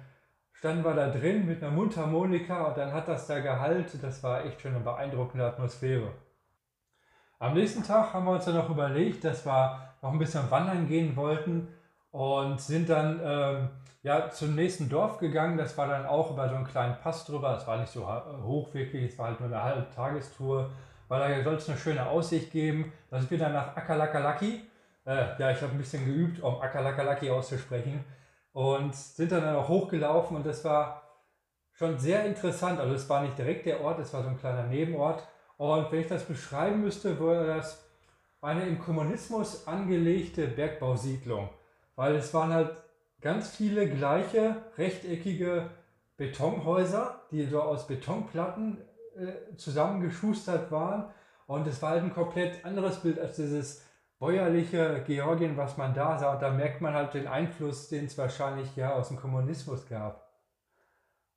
standen 0.59 0.83
wir 0.83 0.93
da 0.93 1.07
drin 1.07 1.45
mit 1.45 1.63
einer 1.63 1.71
Mundharmonika 1.71 2.65
und 2.65 2.77
dann 2.77 2.91
hat 2.91 3.07
das 3.07 3.27
da 3.27 3.39
Gehalt. 3.39 3.91
Das 4.03 4.21
war 4.23 4.43
echt 4.43 4.59
schon 4.59 4.75
eine 4.75 4.83
beeindruckende 4.83 5.45
Atmosphäre. 5.45 6.11
Am 7.39 7.53
nächsten 7.53 7.81
Tag 7.81 8.13
haben 8.13 8.25
wir 8.25 8.33
uns 8.33 8.43
dann 8.43 8.55
noch 8.55 8.69
überlegt, 8.69 9.23
dass 9.23 9.45
wir 9.45 9.79
noch 10.01 10.11
ein 10.11 10.19
bisschen 10.19 10.51
wandern 10.51 10.85
gehen 10.85 11.15
wollten 11.15 11.69
und 12.11 12.59
sind 12.59 12.89
dann 12.89 13.21
ähm, 13.23 13.69
ja, 14.03 14.29
zum 14.31 14.55
nächsten 14.55 14.89
Dorf 14.89 15.17
gegangen. 15.19 15.57
Das 15.57 15.77
war 15.77 15.87
dann 15.87 16.05
auch 16.05 16.31
über 16.31 16.49
so 16.49 16.55
einen 16.55 16.67
kleinen 16.67 16.97
Pass 17.01 17.23
drüber. 17.23 17.55
Es 17.55 17.65
war 17.65 17.77
nicht 17.77 17.93
so 17.93 18.05
hoch 18.43 18.73
wirklich, 18.73 19.13
es 19.13 19.17
war 19.17 19.27
halt 19.27 19.39
nur 19.39 19.47
eine 19.47 19.63
halbe 19.63 19.87
Tagestour, 19.95 20.71
weil 21.07 21.37
da 21.37 21.41
soll 21.41 21.55
es 21.55 21.69
eine 21.69 21.77
schöne 21.77 22.05
Aussicht 22.05 22.51
geben. 22.51 22.91
Da 23.09 23.19
sind 23.19 23.31
wir 23.31 23.37
dann 23.37 23.53
nach 23.53 23.77
Akalakalaki. 23.77 24.61
Äh, 25.05 25.39
ja, 25.39 25.51
ich 25.51 25.61
habe 25.61 25.71
ein 25.71 25.77
bisschen 25.77 26.03
geübt, 26.03 26.41
um 26.41 26.59
Akalakalaki 26.59 27.29
auszusprechen 27.29 28.03
und 28.53 28.95
sind 28.95 29.31
dann 29.31 29.55
auch 29.55 29.67
hochgelaufen 29.67 30.37
und 30.37 30.45
das 30.45 30.63
war 30.65 31.03
schon 31.73 31.97
sehr 31.97 32.25
interessant. 32.25 32.79
Also 32.79 32.93
es 32.93 33.09
war 33.09 33.21
nicht 33.21 33.37
direkt 33.37 33.65
der 33.65 33.81
Ort, 33.81 33.99
es 33.99 34.13
war 34.13 34.23
so 34.23 34.29
ein 34.29 34.37
kleiner 34.37 34.63
Nebenort 34.63 35.23
Und 35.57 35.91
wenn 35.91 36.01
ich 36.01 36.07
das 36.07 36.25
beschreiben 36.25 36.81
müsste, 36.81 37.19
wäre 37.19 37.47
das 37.47 37.85
eine 38.41 38.65
im 38.65 38.79
Kommunismus 38.79 39.67
angelegte 39.67 40.47
Bergbausiedlung, 40.47 41.49
weil 41.95 42.15
es 42.15 42.33
waren 42.33 42.53
halt 42.53 42.71
ganz 43.21 43.49
viele 43.49 43.89
gleiche 43.89 44.55
rechteckige 44.77 45.69
Betonhäuser, 46.17 47.21
die 47.31 47.45
so 47.45 47.61
aus 47.61 47.87
Betonplatten 47.87 48.77
äh, 49.17 49.55
zusammengeschustert 49.55 50.71
waren. 50.71 51.09
Und 51.47 51.67
es 51.67 51.81
war 51.81 51.91
halt 51.91 52.03
ein 52.03 52.13
komplett 52.13 52.63
anderes 52.63 52.99
Bild 53.01 53.19
als 53.19 53.35
dieses 53.37 53.83
bäuerliche 54.19 55.03
Georgien, 55.07 55.57
was 55.57 55.77
man 55.77 55.93
da 55.93 56.17
sah. 56.17 56.35
Da 56.35 56.51
merkt 56.51 56.81
man 56.81 56.93
halt 56.93 57.13
den 57.13 57.27
Einfluss, 57.27 57.89
den 57.89 58.05
es 58.05 58.17
wahrscheinlich 58.17 58.75
ja 58.75 58.93
aus 58.93 59.07
dem 59.07 59.17
Kommunismus 59.17 59.87
gab. 59.87 60.29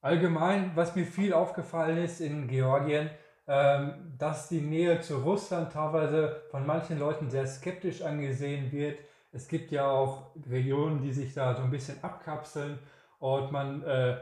Allgemein, 0.01 0.73
was 0.75 0.97
mir 0.97 1.07
viel 1.07 1.33
aufgefallen 1.33 1.97
ist 1.99 2.21
in 2.21 2.49
Georgien, 2.49 3.09
ähm, 3.47 4.15
dass 4.19 4.49
die 4.49 4.61
Nähe 4.61 5.01
zu 5.01 5.19
Russland 5.19 5.73
teilweise 5.73 6.43
von 6.51 6.67
manchen 6.67 6.99
Leuten 6.99 7.31
sehr 7.31 7.47
skeptisch 7.47 8.03
angesehen 8.03 8.73
wird. 8.73 8.99
Es 9.31 9.47
gibt 9.47 9.71
ja 9.71 9.89
auch 9.89 10.35
Regionen, 10.51 11.01
die 11.03 11.13
sich 11.13 11.35
da 11.35 11.55
so 11.55 11.63
ein 11.63 11.71
bisschen 11.71 12.03
abkapseln 12.03 12.79
und 13.21 13.53
man, 13.53 13.83
äh, 13.85 14.17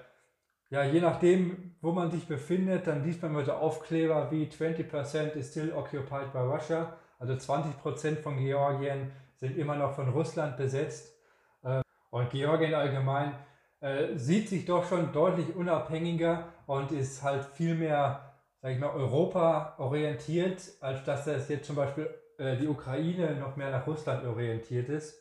ja, 0.68 0.84
je 0.84 1.00
nachdem, 1.00 1.74
wo 1.80 1.92
man 1.92 2.10
sich 2.10 2.28
befindet, 2.28 2.86
dann 2.86 3.02
liest 3.02 3.22
man 3.22 3.44
so 3.44 3.52
Aufkleber 3.52 4.30
wie 4.30 4.44
20% 4.46 5.32
is 5.32 5.50
still 5.50 5.72
occupied 5.72 6.32
by 6.32 6.38
Russia, 6.40 6.96
also 7.20 7.34
20% 7.34 8.16
von 8.16 8.36
Georgien 8.36 9.12
sind 9.36 9.56
immer 9.56 9.76
noch 9.76 9.94
von 9.94 10.08
Russland 10.08 10.56
besetzt. 10.56 11.14
Äh, 11.62 11.82
und 12.10 12.30
Georgien 12.30 12.74
allgemein 12.74 13.34
äh, 13.78 14.16
sieht 14.16 14.48
sich 14.48 14.64
doch 14.64 14.84
schon 14.88 15.12
deutlich 15.12 15.54
unabhängiger 15.54 16.48
und 16.66 16.90
ist 16.90 17.22
halt 17.22 17.44
viel 17.44 17.76
mehr 17.76 18.30
sage 18.60 18.74
ich 18.74 18.80
mal, 18.80 18.90
Europa 18.90 19.74
orientiert, 19.78 20.62
als 20.80 21.04
dass 21.04 21.24
das 21.24 21.48
jetzt 21.48 21.66
zum 21.66 21.76
Beispiel 21.76 22.10
äh, 22.38 22.56
die 22.56 22.68
Ukraine 22.68 23.36
noch 23.36 23.56
mehr 23.56 23.70
nach 23.70 23.86
Russland 23.86 24.24
orientiert 24.24 24.88
ist. 24.88 25.16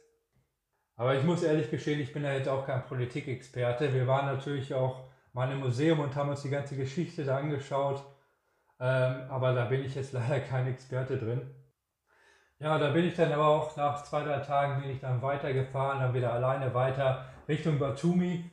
Aber 0.96 1.16
ich 1.16 1.24
muss 1.24 1.44
ehrlich 1.44 1.72
gestehen, 1.72 2.02
ich 2.02 2.12
bin 2.12 2.24
ja 2.24 2.34
jetzt 2.34 2.50
auch 2.50 2.66
kein 2.66 2.86
Politikexperte. 2.86 3.94
Wir 3.94 4.06
waren 4.08 4.26
natürlich 4.26 4.74
auch 4.74 5.06
mal 5.32 5.50
im 5.50 5.60
Museum 5.60 6.02
und 6.02 6.16
haben 6.16 6.30
uns 6.30 6.42
die 6.42 6.50
ganze 6.50 6.76
Geschichte 6.76 7.24
da 7.24 7.38
angeschaut. 7.38 8.04
Ähm, 8.82 9.22
aber 9.30 9.54
da 9.54 9.66
bin 9.66 9.86
ich 9.86 9.96
jetzt 9.96 10.12
leider 10.14 10.42
kein 10.42 10.68
Experte 10.68 11.18
drin. 11.18 11.42
Ja, 12.62 12.78
da 12.78 12.90
bin 12.90 13.06
ich 13.06 13.16
dann 13.16 13.32
aber 13.32 13.48
auch 13.48 13.78
nach 13.78 14.04
zwei, 14.04 14.22
drei 14.22 14.40
Tagen 14.40 14.82
bin 14.82 14.92
ich 14.92 15.00
dann 15.00 15.22
weitergefahren, 15.22 16.02
dann 16.02 16.14
wieder 16.14 16.34
alleine 16.34 16.74
weiter 16.74 17.24
Richtung 17.48 17.80
Batumi. 17.80 18.52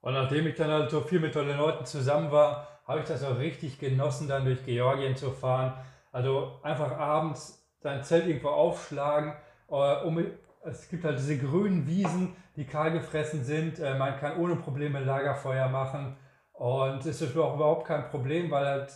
Und 0.00 0.14
nachdem 0.14 0.48
ich 0.48 0.56
dann 0.56 0.70
halt 0.70 0.90
so 0.90 1.00
viel 1.02 1.20
mit 1.20 1.32
tollen 1.32 1.56
Leuten 1.56 1.84
zusammen 1.84 2.32
war, 2.32 2.80
habe 2.88 3.00
ich 3.00 3.06
das 3.06 3.22
auch 3.22 3.38
richtig 3.38 3.78
genossen, 3.78 4.26
dann 4.26 4.44
durch 4.44 4.64
Georgien 4.64 5.14
zu 5.14 5.30
fahren. 5.30 5.74
Also 6.10 6.58
einfach 6.64 6.90
abends 6.98 7.64
sein 7.80 8.02
Zelt 8.02 8.26
irgendwo 8.26 8.48
aufschlagen. 8.48 9.32
Äh, 9.70 10.02
um, 10.02 10.24
es 10.64 10.88
gibt 10.88 11.04
halt 11.04 11.18
diese 11.18 11.38
grünen 11.38 11.86
Wiesen, 11.86 12.34
die 12.56 12.66
kahl 12.66 12.90
gefressen 12.90 13.44
sind. 13.44 13.78
Äh, 13.78 13.96
man 13.96 14.18
kann 14.18 14.38
ohne 14.38 14.56
Probleme 14.56 14.98
Lagerfeuer 14.98 15.68
machen. 15.68 16.16
Und 16.52 17.06
es 17.06 17.20
ist 17.20 17.36
auch 17.36 17.54
überhaupt 17.54 17.86
kein 17.86 18.08
Problem, 18.08 18.50
weil 18.50 18.66
halt 18.66 18.92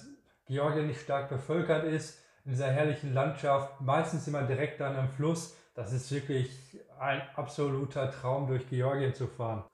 Georgien 0.46 0.88
nicht 0.88 1.02
stark 1.02 1.28
bevölkert 1.28 1.84
ist. 1.84 2.21
In 2.44 2.52
dieser 2.52 2.70
herrlichen 2.72 3.14
Landschaft, 3.14 3.80
meistens 3.80 4.26
immer 4.26 4.42
direkt 4.42 4.80
dann 4.80 4.96
am 4.96 5.08
Fluss. 5.10 5.56
Das 5.74 5.92
ist 5.92 6.10
wirklich 6.10 6.50
ein 6.98 7.22
absoluter 7.36 8.10
Traum, 8.10 8.46
durch 8.46 8.68
Georgien 8.68 9.14
zu 9.14 9.26
fahren. 9.26 9.64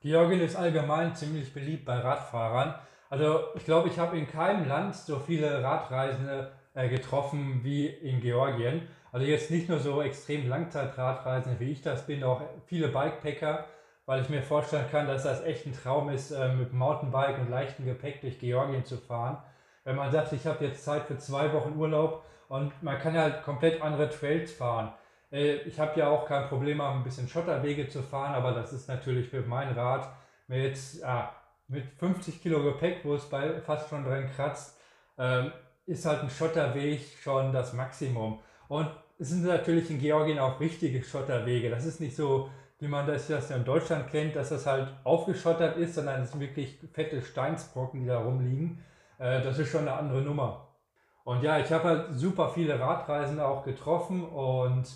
Georgien 0.00 0.40
ist 0.40 0.56
allgemein 0.56 1.14
ziemlich 1.14 1.52
beliebt 1.52 1.84
bei 1.84 1.98
Radfahrern. 1.98 2.74
Also 3.10 3.40
ich 3.54 3.64
glaube, 3.64 3.88
ich 3.88 3.98
habe 3.98 4.18
in 4.18 4.28
keinem 4.28 4.68
Land 4.68 4.94
so 4.94 5.18
viele 5.18 5.62
Radreisende 5.62 6.52
äh, 6.74 6.88
getroffen 6.88 7.60
wie 7.64 7.86
in 7.86 8.20
Georgien. 8.20 8.88
Also 9.12 9.26
jetzt 9.26 9.50
nicht 9.50 9.68
nur 9.68 9.78
so 9.78 10.00
extrem 10.00 10.48
Langzeitradreisende 10.48 11.58
wie 11.58 11.72
ich 11.72 11.82
das 11.82 12.06
bin, 12.06 12.22
auch 12.22 12.42
viele 12.66 12.88
Bikepacker, 12.88 13.64
weil 14.06 14.22
ich 14.22 14.28
mir 14.28 14.42
vorstellen 14.42 14.86
kann, 14.90 15.06
dass 15.06 15.24
das 15.24 15.42
echt 15.42 15.66
ein 15.66 15.72
Traum 15.72 16.08
ist, 16.10 16.30
äh, 16.30 16.54
mit 16.54 16.72
Mountainbike 16.72 17.38
und 17.38 17.50
leichtem 17.50 17.84
Gepäck 17.84 18.20
durch 18.20 18.38
Georgien 18.38 18.84
zu 18.84 18.96
fahren. 18.96 19.38
Wenn 19.84 19.96
man 19.96 20.10
sagt, 20.10 20.32
ich 20.32 20.46
habe 20.46 20.64
jetzt 20.64 20.84
Zeit 20.84 21.04
für 21.04 21.18
zwei 21.18 21.52
Wochen 21.52 21.78
Urlaub 21.78 22.24
und 22.48 22.72
man 22.82 22.98
kann 22.98 23.16
halt 23.16 23.42
komplett 23.42 23.80
andere 23.82 24.10
Trails 24.10 24.52
fahren. 24.52 24.92
Äh, 25.32 25.56
ich 25.62 25.78
habe 25.78 25.98
ja 25.98 26.08
auch 26.08 26.26
kein 26.26 26.48
Problem, 26.48 26.80
ein 26.80 27.04
bisschen 27.04 27.28
Schotterwege 27.28 27.88
zu 27.88 28.02
fahren, 28.02 28.34
aber 28.34 28.52
das 28.52 28.72
ist 28.72 28.88
natürlich 28.88 29.28
für 29.28 29.42
mein 29.42 29.72
Rad 29.72 30.08
jetzt, 30.48 31.00
ja, 31.00 31.32
mit 31.68 31.84
50 31.98 32.42
Kilo 32.42 32.62
Gepäck, 32.62 33.04
wo 33.04 33.14
es 33.14 33.28
bei 33.28 33.60
fast 33.60 33.88
schon 33.88 34.04
dran 34.04 34.28
kratzt, 34.34 34.78
ähm, 35.18 35.52
ist 35.86 36.04
halt 36.04 36.22
ein 36.22 36.30
Schotterweg 36.30 37.00
schon 37.22 37.52
das 37.52 37.72
Maximum. 37.72 38.40
Und 38.68 38.90
es 39.18 39.28
sind 39.28 39.44
natürlich 39.44 39.90
in 39.90 39.98
Georgien 39.98 40.38
auch 40.38 40.58
richtige 40.60 41.02
Schotterwege. 41.02 41.70
Das 41.70 41.84
ist 41.84 42.00
nicht 42.00 42.16
so, 42.16 42.50
wie 42.78 42.88
man 42.88 43.06
das, 43.06 43.28
das 43.28 43.50
in 43.50 43.64
Deutschland 43.64 44.10
kennt, 44.10 44.34
dass 44.34 44.48
das 44.48 44.66
halt 44.66 44.88
aufgeschottert 45.04 45.76
ist, 45.76 45.94
sondern 45.94 46.22
es 46.22 46.32
sind 46.32 46.40
wirklich 46.40 46.78
fette 46.92 47.20
Steinsbrocken, 47.22 48.00
die 48.00 48.06
da 48.06 48.18
rumliegen. 48.18 48.82
Äh, 49.20 49.42
das 49.42 49.58
ist 49.58 49.70
schon 49.70 49.82
eine 49.82 49.92
andere 49.92 50.22
Nummer. 50.22 50.66
Und 51.24 51.42
ja, 51.42 51.58
ich 51.58 51.70
habe 51.70 51.84
halt 51.84 52.06
super 52.14 52.48
viele 52.48 52.80
Radreisende 52.80 53.46
auch 53.46 53.62
getroffen 53.62 54.24
und 54.24 54.88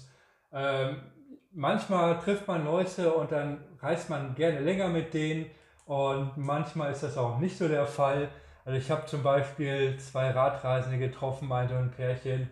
ähm, 0.52 0.96
manchmal 1.52 2.18
trifft 2.18 2.48
man 2.48 2.64
Leute 2.64 3.12
und 3.12 3.30
dann 3.30 3.62
reist 3.80 4.10
man 4.10 4.34
gerne 4.34 4.60
länger 4.60 4.88
mit 4.88 5.14
denen 5.14 5.46
und 5.84 6.36
manchmal 6.36 6.90
ist 6.90 7.02
das 7.02 7.18
auch 7.18 7.38
nicht 7.38 7.56
so 7.58 7.68
der 7.68 7.86
Fall. 7.86 8.28
Also 8.64 8.78
ich 8.78 8.90
habe 8.90 9.04
zum 9.06 9.22
Beispiel 9.22 9.98
zwei 9.98 10.30
Radreisende 10.30 10.98
getroffen, 10.98 11.52
ein 11.52 11.68
so 11.68 11.74
ein 11.74 11.90
Pärchen, 11.90 12.48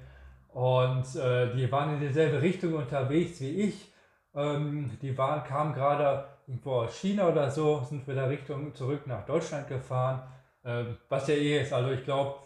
und 0.52 1.16
äh, 1.16 1.54
die 1.54 1.72
waren 1.72 1.94
in 1.94 2.00
dieselbe 2.00 2.42
Richtung 2.42 2.74
unterwegs 2.74 3.40
wie 3.40 3.62
ich. 3.62 3.90
Ähm, 4.34 4.90
die 5.00 5.16
waren, 5.16 5.44
kamen 5.44 5.72
gerade 5.72 6.26
irgendwo 6.46 6.82
aus 6.82 6.94
China 6.98 7.28
oder 7.28 7.50
so, 7.50 7.82
sind 7.88 8.06
wieder 8.06 8.28
Richtung 8.28 8.74
zurück 8.74 9.06
nach 9.06 9.24
Deutschland 9.24 9.68
gefahren, 9.68 10.22
was 11.08 11.28
ja 11.28 11.34
eh 11.34 11.62
ist. 11.62 11.72
Also 11.72 11.90
ich 11.90 12.04
glaube, 12.04 12.36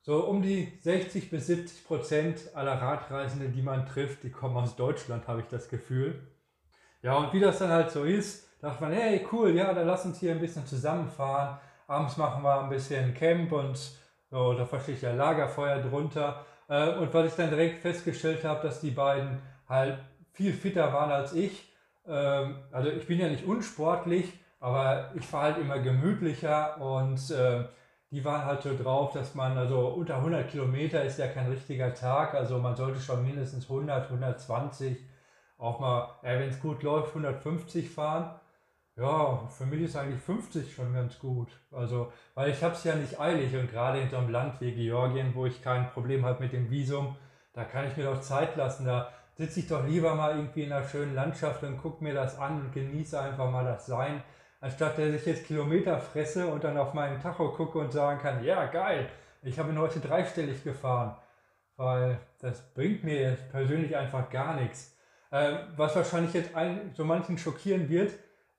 so 0.00 0.24
um 0.24 0.42
die 0.42 0.72
60 0.80 1.30
bis 1.30 1.46
70 1.46 1.84
Prozent 1.84 2.40
aller 2.54 2.74
Radreisenden, 2.74 3.52
die 3.52 3.62
man 3.62 3.86
trifft, 3.86 4.24
die 4.24 4.30
kommen 4.30 4.56
aus 4.56 4.74
Deutschland, 4.74 5.28
habe 5.28 5.40
ich 5.40 5.46
das 5.46 5.68
Gefühl. 5.68 6.20
Ja, 7.02 7.14
und 7.16 7.32
wie 7.32 7.40
das 7.40 7.58
dann 7.58 7.70
halt 7.70 7.90
so 7.90 8.04
ist, 8.04 8.48
dachte 8.60 8.82
man, 8.82 8.92
hey, 8.92 9.26
cool, 9.32 9.54
ja, 9.54 9.72
dann 9.72 9.86
lass 9.86 10.04
uns 10.04 10.18
hier 10.18 10.32
ein 10.32 10.40
bisschen 10.40 10.66
zusammenfahren. 10.66 11.58
Abends 11.86 12.16
machen 12.16 12.42
wir 12.42 12.62
ein 12.62 12.68
bisschen 12.68 13.14
Camp 13.14 13.52
und 13.52 13.78
so, 14.30 14.54
da 14.54 14.68
ich 14.86 15.02
ja 15.02 15.12
Lagerfeuer 15.12 15.82
drunter. 15.82 16.46
Äh, 16.68 16.94
und 16.94 17.12
was 17.12 17.26
ich 17.26 17.34
dann 17.34 17.50
direkt 17.50 17.80
festgestellt 17.80 18.44
habe, 18.44 18.66
dass 18.66 18.80
die 18.80 18.90
beiden 18.90 19.40
halt 19.68 19.98
viel 20.32 20.52
fitter 20.52 20.92
waren 20.92 21.10
als 21.10 21.32
ich. 21.32 21.72
Ähm, 22.06 22.56
also 22.72 22.90
ich 22.90 23.06
bin 23.06 23.20
ja 23.20 23.28
nicht 23.28 23.44
unsportlich, 23.44 24.32
aber 24.62 25.10
ich 25.14 25.26
fahre 25.26 25.54
halt 25.54 25.58
immer 25.58 25.80
gemütlicher 25.80 26.80
und 26.80 27.30
äh, 27.32 27.64
die 28.12 28.24
waren 28.24 28.44
halt 28.44 28.62
so 28.62 28.76
drauf, 28.76 29.12
dass 29.12 29.34
man, 29.34 29.58
also 29.58 29.88
unter 29.88 30.16
100 30.18 30.48
Kilometer 30.48 31.02
ist 31.02 31.18
ja 31.18 31.26
kein 31.26 31.50
richtiger 31.50 31.92
Tag, 31.94 32.34
also 32.34 32.58
man 32.58 32.76
sollte 32.76 33.00
schon 33.00 33.24
mindestens 33.24 33.64
100, 33.64 34.04
120, 34.04 34.98
auch 35.58 35.80
mal, 35.80 36.10
wenn 36.22 36.48
es 36.48 36.60
gut 36.60 36.84
läuft, 36.84 37.08
150 37.08 37.90
fahren. 37.90 38.38
Ja, 38.96 39.48
für 39.48 39.66
mich 39.66 39.80
ist 39.82 39.96
eigentlich 39.96 40.20
50 40.20 40.72
schon 40.72 40.92
ganz 40.94 41.18
gut. 41.18 41.48
Also, 41.72 42.12
weil 42.34 42.50
ich 42.50 42.62
habe 42.62 42.74
es 42.74 42.84
ja 42.84 42.94
nicht 42.94 43.18
eilig 43.18 43.56
und 43.56 43.70
gerade 43.70 44.00
in 44.00 44.10
so 44.10 44.18
einem 44.18 44.30
Land 44.30 44.60
wie 44.60 44.72
Georgien, 44.72 45.34
wo 45.34 45.46
ich 45.46 45.62
kein 45.62 45.90
Problem 45.90 46.24
habe 46.24 46.42
mit 46.42 46.52
dem 46.52 46.70
Visum, 46.70 47.16
da 47.52 47.64
kann 47.64 47.88
ich 47.88 47.96
mir 47.96 48.04
doch 48.04 48.20
Zeit 48.20 48.54
lassen. 48.56 48.84
Da 48.84 49.08
sitze 49.34 49.60
ich 49.60 49.68
doch 49.68 49.84
lieber 49.86 50.14
mal 50.14 50.36
irgendwie 50.36 50.64
in 50.64 50.72
einer 50.72 50.86
schönen 50.86 51.14
Landschaft 51.14 51.62
und 51.62 51.78
gucke 51.78 52.04
mir 52.04 52.14
das 52.14 52.38
an 52.38 52.60
und 52.60 52.72
genieße 52.72 53.18
einfach 53.18 53.50
mal 53.50 53.64
das 53.64 53.86
Sein, 53.86 54.22
anstatt 54.62 54.96
dass 54.96 55.08
ich 55.08 55.26
jetzt 55.26 55.44
Kilometer 55.44 55.98
fresse 55.98 56.46
und 56.46 56.64
dann 56.64 56.78
auf 56.78 56.94
meinen 56.94 57.20
Tacho 57.20 57.50
gucke 57.50 57.78
und 57.78 57.92
sagen 57.92 58.20
kann, 58.20 58.42
ja 58.44 58.66
geil, 58.66 59.10
ich 59.42 59.58
habe 59.58 59.76
heute 59.76 60.00
dreistellig 60.00 60.62
gefahren. 60.64 61.16
Weil 61.76 62.18
das 62.40 62.62
bringt 62.72 63.02
mir 63.02 63.36
persönlich 63.50 63.96
einfach 63.96 64.30
gar 64.30 64.54
nichts. 64.54 64.96
Äh, 65.30 65.54
was 65.76 65.96
wahrscheinlich 65.96 66.32
jetzt 66.32 66.54
ein, 66.54 66.92
so 66.94 67.04
manchen 67.04 67.38
schockieren 67.38 67.88
wird, 67.88 68.12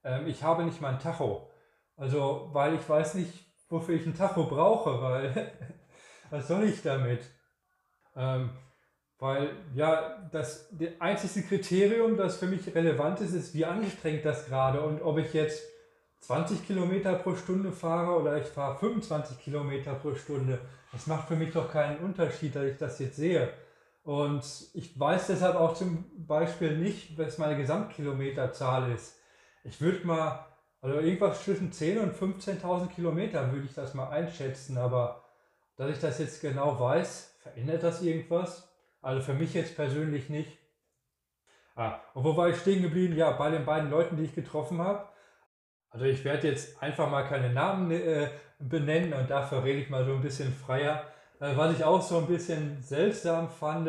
ähm, 0.03 0.27
ich 0.27 0.43
habe 0.43 0.65
nicht 0.65 0.81
mal 0.81 0.93
ein 0.93 0.99
Tacho. 0.99 1.49
Also, 1.95 2.49
weil 2.51 2.75
ich 2.75 2.89
weiß 2.89 3.13
nicht, 3.13 3.45
wofür 3.69 3.95
ich 3.95 4.05
ein 4.05 4.17
Tacho 4.17 4.43
brauche, 4.43 5.01
weil 5.01 5.51
was 6.31 6.47
soll 6.49 6.65
ich 6.65 6.81
damit? 6.81 7.21
Ähm, 8.15 8.49
weil 9.19 9.51
ja, 9.73 10.27
das, 10.33 10.67
das 10.71 10.89
einzige 10.99 11.47
Kriterium, 11.47 12.17
das 12.17 12.37
für 12.37 12.47
mich 12.47 12.75
relevant 12.75 13.21
ist, 13.21 13.33
ist, 13.33 13.53
wie 13.53 13.63
anstrengend 13.63 14.25
das 14.25 14.47
gerade 14.47 14.81
und 14.81 15.01
ob 15.01 15.17
ich 15.17 15.33
jetzt 15.33 15.72
20 16.23 16.65
Kilometer 16.65 17.15
pro 17.15 17.35
Stunde 17.35 17.73
fahre 17.73 18.17
oder 18.17 18.37
ich 18.37 18.47
fahre 18.47 18.77
25 18.77 19.39
Kilometer 19.39 19.93
pro 19.95 20.15
Stunde. 20.15 20.57
Das 20.93 21.05
macht 21.07 21.27
für 21.27 21.35
mich 21.35 21.51
doch 21.51 21.69
keinen 21.69 21.97
Unterschied, 21.97 22.55
dass 22.55 22.63
ich 22.63 22.77
das 22.77 22.99
jetzt 22.99 23.17
sehe. 23.17 23.51
Und 24.03 24.43
ich 24.73 24.97
weiß 24.97 25.27
deshalb 25.27 25.55
auch 25.55 25.73
zum 25.73 26.05
Beispiel 26.25 26.77
nicht, 26.77 27.17
was 27.17 27.37
meine 27.37 27.57
Gesamtkilometerzahl 27.57 28.91
ist. 28.93 29.17
Ich 29.65 29.81
würde 29.81 30.07
mal, 30.07 30.45
also 30.81 30.99
irgendwas 30.99 31.43
zwischen 31.43 31.73
10.000 31.73 31.99
und 31.99 32.15
15.000 32.15 32.87
Kilometer 32.87 33.51
würde 33.51 33.65
ich 33.65 33.73
das 33.73 33.93
mal 33.93 34.09
einschätzen, 34.09 34.77
aber 34.77 35.25
dass 35.75 35.89
ich 35.89 35.99
das 35.99 36.19
jetzt 36.19 36.41
genau 36.41 36.79
weiß, 36.79 37.35
verändert 37.39 37.83
das 37.83 38.01
irgendwas? 38.01 38.69
Also 39.01 39.21
für 39.21 39.33
mich 39.33 39.53
jetzt 39.53 39.75
persönlich 39.75 40.29
nicht. 40.29 40.57
Ah, 41.75 41.99
und 42.13 42.23
wo 42.23 42.37
war 42.37 42.47
ich 42.47 42.57
stehen 42.57 42.81
geblieben? 42.81 43.15
Ja, 43.17 43.31
bei 43.31 43.49
den 43.51 43.65
beiden 43.65 43.89
Leuten, 43.89 44.15
die 44.15 44.23
ich 44.23 44.35
getroffen 44.35 44.79
habe. 44.79 45.09
Also 45.93 46.05
ich 46.05 46.25
werde 46.25 46.47
jetzt 46.49 46.81
einfach 46.81 47.09
mal 47.09 47.23
keine 47.23 47.53
Namen 47.53 47.91
äh, 47.91 48.29
benennen 48.59 49.13
und 49.13 49.29
dafür 49.29 49.63
rede 49.63 49.79
ich 49.79 49.89
mal 49.89 50.03
so 50.05 50.13
ein 50.13 50.21
bisschen 50.21 50.51
freier. 50.51 51.03
Äh, 51.39 51.55
was 51.55 51.73
ich 51.75 51.83
auch 51.83 52.01
so 52.01 52.17
ein 52.17 52.27
bisschen 52.27 52.81
seltsam 52.81 53.49
fand, 53.49 53.87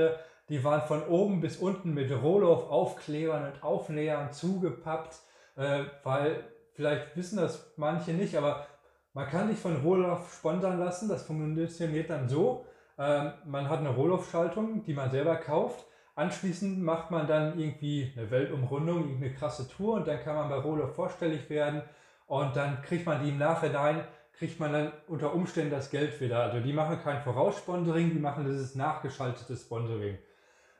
die 0.50 0.62
waren 0.62 0.82
von 0.82 1.02
oben 1.04 1.40
bis 1.40 1.56
unten 1.56 1.94
mit 1.94 2.10
Rohloff-Aufklebern 2.10 3.50
und 3.50 3.62
Aufnähern 3.62 4.30
zugepappt, 4.32 5.16
äh, 5.56 5.84
weil 6.02 6.44
vielleicht 6.74 7.16
wissen 7.16 7.38
das 7.38 7.72
manche 7.76 8.12
nicht, 8.12 8.36
aber 8.36 8.66
man 9.14 9.26
kann 9.26 9.48
sich 9.48 9.58
von 9.58 9.76
Rohloff 9.76 10.34
sponsern 10.34 10.78
lassen. 10.78 11.08
Das 11.08 11.22
funktioniert 11.22 12.10
dann 12.10 12.28
so. 12.28 12.66
Ähm, 12.98 13.32
man 13.46 13.68
hat 13.70 13.78
eine 13.78 13.90
Rohloff-Schaltung, 13.90 14.84
die 14.84 14.92
man 14.92 15.10
selber 15.10 15.36
kauft. 15.36 15.86
Anschließend 16.16 16.80
macht 16.80 17.10
man 17.10 17.26
dann 17.26 17.58
irgendwie 17.58 18.12
eine 18.16 18.30
Weltumrundung, 18.30 19.16
eine 19.16 19.32
krasse 19.32 19.68
Tour 19.68 19.94
und 19.94 20.06
dann 20.06 20.20
kann 20.20 20.36
man 20.36 20.48
bei 20.48 20.56
Rohloff 20.56 20.94
vorstellig 20.94 21.50
werden 21.50 21.82
und 22.26 22.54
dann 22.54 22.82
kriegt 22.82 23.04
man 23.04 23.22
die 23.22 23.30
im 23.30 23.38
Nachhinein, 23.38 24.04
kriegt 24.32 24.60
man 24.60 24.72
dann 24.72 24.92
unter 25.08 25.34
Umständen 25.34 25.72
das 25.72 25.90
Geld 25.90 26.20
wieder. 26.20 26.40
Also 26.40 26.60
die 26.60 26.72
machen 26.72 27.00
kein 27.02 27.20
Voraussponsoring, 27.20 28.12
die 28.12 28.20
machen 28.20 28.44
dieses 28.44 28.76
nachgeschaltete 28.76 29.56
Sponsoring. 29.56 30.18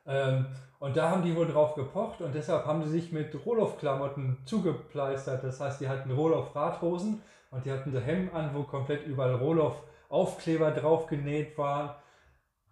Ähm, 0.06 0.46
und 0.78 0.96
da 0.96 1.10
haben 1.10 1.22
die 1.22 1.34
wohl 1.34 1.46
drauf 1.46 1.74
gepocht 1.74 2.20
und 2.20 2.34
deshalb 2.34 2.66
haben 2.66 2.84
sie 2.84 2.90
sich 2.90 3.10
mit 3.10 3.34
Roloff-Klamotten 3.44 4.38
zugepleistert. 4.44 5.42
Das 5.42 5.60
heißt, 5.60 5.80
die 5.80 5.88
hatten 5.88 6.12
Roloff-Radhosen 6.12 7.22
und 7.50 7.64
die 7.64 7.72
hatten 7.72 7.90
so 7.90 7.98
Hemden 7.98 8.34
an, 8.36 8.50
wo 8.54 8.62
komplett 8.64 9.06
überall 9.06 9.34
Roloff-Aufkleber 9.34 10.70
drauf 10.72 11.06
genäht 11.06 11.56
waren. 11.58 11.90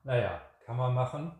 Naja, 0.04 0.42
kann 0.64 0.76
man 0.76 0.95
machen, 0.95 1.33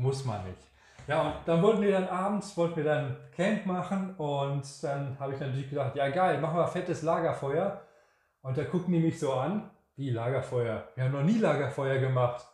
muss 0.00 0.24
man 0.24 0.44
nicht. 0.44 0.58
Ja, 1.06 1.22
und 1.22 1.34
dann 1.46 1.62
wollten 1.62 1.82
wir 1.82 1.92
dann 1.92 2.08
abends, 2.08 2.56
wollten 2.56 2.76
wir 2.76 2.84
dann 2.84 3.16
Camp 3.34 3.66
machen 3.66 4.14
und 4.16 4.64
dann 4.82 5.18
habe 5.18 5.34
ich 5.34 5.40
natürlich 5.40 5.68
gedacht, 5.68 5.96
ja 5.96 6.08
geil, 6.10 6.40
machen 6.40 6.56
wir 6.56 6.66
fettes 6.66 7.02
Lagerfeuer. 7.02 7.80
Und 8.42 8.56
da 8.56 8.64
gucken 8.64 8.92
die 8.92 9.00
mich 9.00 9.18
so 9.18 9.32
an, 9.32 9.70
wie 9.96 10.10
Lagerfeuer? 10.10 10.88
Wir 10.94 11.04
haben 11.04 11.12
noch 11.12 11.22
nie 11.22 11.38
Lagerfeuer 11.38 11.98
gemacht. 11.98 12.46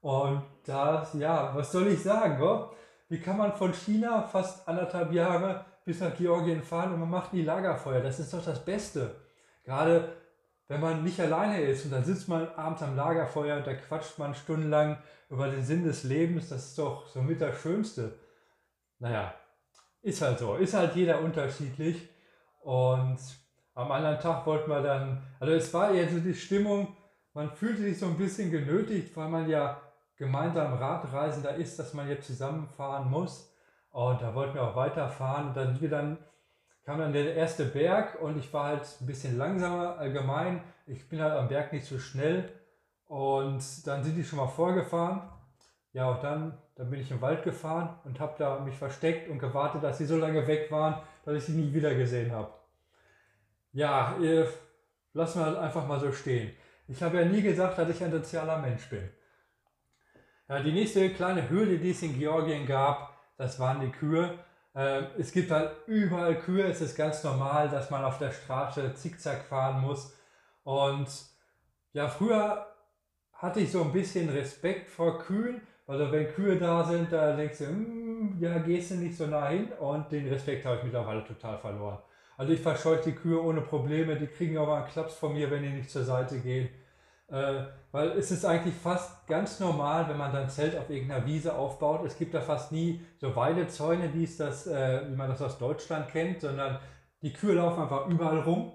Und 0.00 0.42
das, 0.64 1.14
ja, 1.14 1.54
was 1.54 1.72
soll 1.72 1.88
ich 1.88 2.02
sagen? 2.02 2.40
Wo? 2.40 2.70
Wie 3.08 3.20
kann 3.20 3.36
man 3.36 3.52
von 3.52 3.74
China 3.74 4.22
fast 4.22 4.66
anderthalb 4.68 5.12
Jahre 5.12 5.64
bis 5.84 6.00
nach 6.00 6.14
Georgien 6.16 6.62
fahren 6.62 6.94
und 6.94 7.00
man 7.00 7.10
macht 7.10 7.32
nie 7.32 7.42
Lagerfeuer? 7.42 8.00
Das 8.00 8.20
ist 8.20 8.32
doch 8.32 8.44
das 8.44 8.64
Beste. 8.64 9.16
Gerade 9.64 10.12
wenn 10.70 10.80
man 10.80 11.02
nicht 11.02 11.18
alleine 11.18 11.60
ist 11.62 11.84
und 11.84 11.90
dann 11.90 12.04
sitzt 12.04 12.28
man 12.28 12.46
abends 12.50 12.80
am 12.84 12.94
Lagerfeuer 12.94 13.56
und 13.56 13.66
da 13.66 13.74
quatscht 13.74 14.16
man 14.18 14.36
stundenlang 14.36 14.98
über 15.28 15.48
den 15.48 15.64
Sinn 15.64 15.82
des 15.82 16.04
Lebens, 16.04 16.48
das 16.48 16.68
ist 16.68 16.78
doch 16.78 17.08
somit 17.08 17.40
das 17.40 17.60
Schönste. 17.60 18.16
Naja, 19.00 19.34
ist 20.00 20.22
halt 20.22 20.38
so, 20.38 20.54
ist 20.54 20.74
halt 20.74 20.94
jeder 20.94 21.22
unterschiedlich. 21.22 22.08
Und 22.62 23.18
am 23.74 23.90
anderen 23.90 24.20
Tag 24.20 24.46
wollten 24.46 24.70
wir 24.70 24.80
dann, 24.80 25.20
also 25.40 25.52
es 25.54 25.74
war 25.74 25.90
eher 25.90 26.08
so 26.08 26.20
die 26.20 26.34
Stimmung, 26.34 26.96
man 27.34 27.50
fühlte 27.50 27.82
sich 27.82 27.98
so 27.98 28.06
ein 28.06 28.16
bisschen 28.16 28.52
genötigt, 28.52 29.16
weil 29.16 29.28
man 29.28 29.48
ja 29.48 29.82
gemeinsam 30.16 30.74
Radreisender 30.74 31.56
ist, 31.56 31.80
dass 31.80 31.94
man 31.94 32.08
jetzt 32.08 32.28
zusammenfahren 32.28 33.10
muss. 33.10 33.52
Und 33.90 34.22
da 34.22 34.32
wollten 34.36 34.54
wir 34.54 34.62
auch 34.62 34.76
weiterfahren. 34.76 35.48
Und 35.48 35.56
dann, 35.56 35.80
wir 35.80 35.90
dann 35.90 36.18
kam 36.90 36.98
dann 36.98 37.12
der 37.12 37.36
erste 37.36 37.66
Berg 37.66 38.20
und 38.20 38.36
ich 38.36 38.52
war 38.52 38.64
halt 38.64 38.82
ein 39.00 39.06
bisschen 39.06 39.38
langsamer 39.38 39.96
allgemein. 39.98 40.60
Ich 40.88 41.08
bin 41.08 41.20
halt 41.20 41.34
am 41.34 41.46
Berg 41.46 41.72
nicht 41.72 41.86
so 41.86 42.00
schnell. 42.00 42.50
Und 43.06 43.62
dann 43.86 44.02
sind 44.02 44.16
die 44.16 44.24
schon 44.24 44.38
mal 44.40 44.48
vorgefahren. 44.48 45.22
Ja, 45.92 46.10
und 46.10 46.24
dann, 46.24 46.58
dann 46.74 46.90
bin 46.90 47.00
ich 47.00 47.12
im 47.12 47.20
Wald 47.20 47.44
gefahren 47.44 47.96
und 48.02 48.18
habe 48.18 48.34
da 48.38 48.58
mich 48.58 48.74
versteckt 48.74 49.28
und 49.28 49.38
gewartet, 49.38 49.84
dass 49.84 49.98
sie 49.98 50.04
so 50.04 50.16
lange 50.16 50.48
weg 50.48 50.68
waren, 50.72 51.00
dass 51.24 51.36
ich 51.36 51.44
sie 51.44 51.52
nie 51.52 51.72
wieder 51.72 51.94
gesehen 51.94 52.32
habe. 52.32 52.52
Ja, 53.72 54.16
lassen 55.12 55.38
wir 55.38 55.46
halt 55.46 55.58
einfach 55.58 55.86
mal 55.86 56.00
so 56.00 56.10
stehen. 56.10 56.56
Ich 56.88 57.00
habe 57.04 57.18
ja 57.18 57.24
nie 57.24 57.42
gesagt, 57.42 57.78
dass 57.78 57.88
ich 57.88 58.02
ein 58.02 58.10
sozialer 58.10 58.58
Mensch 58.58 58.90
bin. 58.90 59.08
Ja, 60.48 60.60
die 60.60 60.72
nächste 60.72 61.08
kleine 61.10 61.48
Höhle, 61.48 61.78
die 61.78 61.92
es 61.92 62.02
in 62.02 62.18
Georgien 62.18 62.66
gab, 62.66 63.16
das 63.36 63.60
waren 63.60 63.80
die 63.80 63.92
Kühe. 63.92 64.40
Ähm, 64.74 65.06
es 65.18 65.32
gibt 65.32 65.50
halt 65.50 65.72
überall 65.86 66.38
Kühe. 66.38 66.64
Es 66.64 66.80
ist 66.80 66.96
ganz 66.96 67.24
normal, 67.24 67.68
dass 67.68 67.90
man 67.90 68.04
auf 68.04 68.18
der 68.18 68.30
Straße 68.32 68.94
zickzack 68.94 69.44
fahren 69.44 69.80
muss. 69.80 70.14
Und 70.64 71.08
ja, 71.92 72.08
früher 72.08 72.66
hatte 73.32 73.60
ich 73.60 73.72
so 73.72 73.82
ein 73.82 73.92
bisschen 73.92 74.28
Respekt 74.28 74.90
vor 74.90 75.18
Kühen. 75.18 75.60
Also 75.86 76.12
wenn 76.12 76.28
Kühe 76.28 76.56
da 76.56 76.84
sind, 76.84 77.12
da 77.12 77.34
denkst 77.34 77.58
du, 77.58 77.66
hm, 77.66 78.36
ja, 78.38 78.58
gehst 78.58 78.92
du 78.92 78.94
nicht 78.96 79.16
so 79.16 79.26
nah 79.26 79.48
hin. 79.48 79.72
Und 79.80 80.12
den 80.12 80.28
Respekt 80.28 80.64
habe 80.64 80.76
ich 80.76 80.84
mittlerweile 80.84 81.24
total 81.24 81.58
verloren. 81.58 81.98
Also 82.36 82.52
ich 82.52 82.60
verscheuche 82.60 83.10
die 83.10 83.14
Kühe 83.14 83.42
ohne 83.42 83.60
Probleme. 83.62 84.16
Die 84.16 84.26
kriegen 84.26 84.56
auch 84.56 84.66
mal 84.66 84.82
einen 84.82 84.90
Klaps 84.90 85.14
von 85.14 85.32
mir, 85.32 85.50
wenn 85.50 85.62
die 85.62 85.70
nicht 85.70 85.90
zur 85.90 86.04
Seite 86.04 86.38
gehen. 86.38 86.68
Äh, 87.30 87.64
weil 87.92 88.10
es 88.10 88.30
ist 88.30 88.44
eigentlich 88.44 88.74
fast 88.74 89.26
ganz 89.26 89.60
normal, 89.60 90.08
wenn 90.08 90.16
man 90.16 90.32
dann 90.32 90.48
Zelt 90.48 90.76
auf 90.76 90.90
irgendeiner 90.90 91.26
Wiese 91.26 91.54
aufbaut. 91.54 92.04
Es 92.04 92.18
gibt 92.18 92.34
da 92.34 92.40
fast 92.40 92.72
nie 92.72 93.04
so 93.18 93.34
Weidezäune, 93.34 94.12
wie, 94.14 94.24
es 94.24 94.36
das, 94.36 94.66
äh, 94.66 95.02
wie 95.08 95.16
man 95.16 95.30
das 95.30 95.42
aus 95.42 95.58
Deutschland 95.58 96.08
kennt, 96.08 96.40
sondern 96.40 96.78
die 97.22 97.32
Kühe 97.32 97.54
laufen 97.54 97.82
einfach 97.82 98.06
überall 98.06 98.40
rum. 98.40 98.72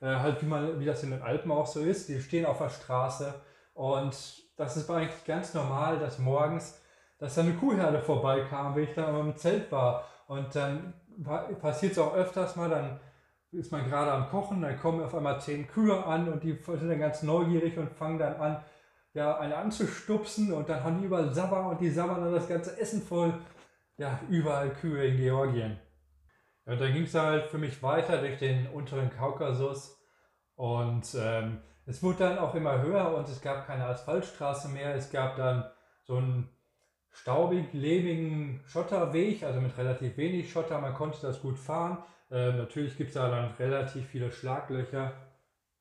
Äh, 0.00 0.16
halt 0.16 0.42
wie, 0.42 0.46
man, 0.46 0.80
wie 0.80 0.84
das 0.84 1.02
in 1.02 1.10
den 1.10 1.22
Alpen 1.22 1.50
auch 1.50 1.66
so 1.66 1.80
ist. 1.80 2.08
Die 2.08 2.20
stehen 2.20 2.46
auf 2.46 2.58
der 2.58 2.68
Straße. 2.68 3.34
Und 3.72 4.14
das 4.56 4.76
ist 4.76 4.90
eigentlich 4.90 5.24
ganz 5.24 5.54
normal, 5.54 5.98
dass 5.98 6.18
morgens, 6.18 6.80
dass 7.18 7.34
da 7.34 7.40
eine 7.40 7.54
Kuhherde 7.54 8.00
vorbeikam, 8.00 8.76
wenn 8.76 8.84
ich 8.84 8.94
da 8.94 9.18
im 9.18 9.36
Zelt 9.36 9.72
war. 9.72 10.04
Und 10.26 10.54
dann 10.54 10.94
passiert 11.60 11.92
es 11.92 11.98
auch 11.98 12.14
öfters 12.14 12.56
mal, 12.56 12.68
dann 12.68 13.00
ist 13.54 13.72
man 13.72 13.88
gerade 13.88 14.12
am 14.12 14.28
Kochen, 14.28 14.62
dann 14.62 14.78
kommen 14.78 15.02
auf 15.02 15.14
einmal 15.14 15.40
zehn 15.40 15.66
Kühe 15.66 16.04
an 16.04 16.28
und 16.28 16.42
die 16.42 16.52
sind 16.52 16.88
dann 16.88 16.98
ganz 16.98 17.22
neugierig 17.22 17.78
und 17.78 17.90
fangen 17.92 18.18
dann 18.18 18.34
an, 18.36 18.64
ja, 19.12 19.38
eine 19.38 19.56
anzustupsen 19.56 20.52
und 20.52 20.68
dann 20.68 20.82
haben 20.82 20.98
die 20.98 21.06
überall 21.06 21.32
Sabber 21.32 21.68
und 21.68 21.80
die 21.80 21.90
sabbern 21.90 22.22
dann 22.22 22.32
das 22.32 22.48
ganze 22.48 22.78
Essen 22.78 23.02
voll. 23.02 23.34
Ja, 23.96 24.18
überall 24.28 24.70
Kühe 24.70 25.06
in 25.06 25.16
Georgien. 25.16 25.78
Ja, 26.66 26.72
und 26.72 26.80
dann 26.80 26.92
ging 26.92 27.04
es 27.04 27.14
halt 27.14 27.46
für 27.46 27.58
mich 27.58 27.82
weiter 27.82 28.18
durch 28.18 28.38
den 28.38 28.66
unteren 28.66 29.10
Kaukasus 29.10 29.96
und 30.56 31.14
ähm, 31.16 31.60
es 31.86 32.02
wurde 32.02 32.18
dann 32.18 32.38
auch 32.38 32.54
immer 32.54 32.82
höher 32.82 33.14
und 33.14 33.28
es 33.28 33.40
gab 33.42 33.66
keine 33.66 33.86
Asphaltstraße 33.86 34.68
mehr. 34.68 34.94
Es 34.94 35.10
gab 35.10 35.36
dann 35.36 35.70
so 36.04 36.16
einen 36.16 36.48
staubig, 37.14 37.72
lehmigen 37.72 38.60
Schotterweg, 38.66 39.42
also 39.42 39.60
mit 39.60 39.76
relativ 39.78 40.16
wenig 40.16 40.50
Schotter. 40.50 40.80
Man 40.80 40.94
konnte 40.94 41.18
das 41.22 41.40
gut 41.40 41.58
fahren. 41.58 41.98
Ähm, 42.30 42.58
natürlich 42.58 42.96
gibt 42.96 43.08
es 43.10 43.14
da 43.14 43.30
dann 43.30 43.52
relativ 43.58 44.06
viele 44.06 44.30
Schlaglöcher. 44.30 45.12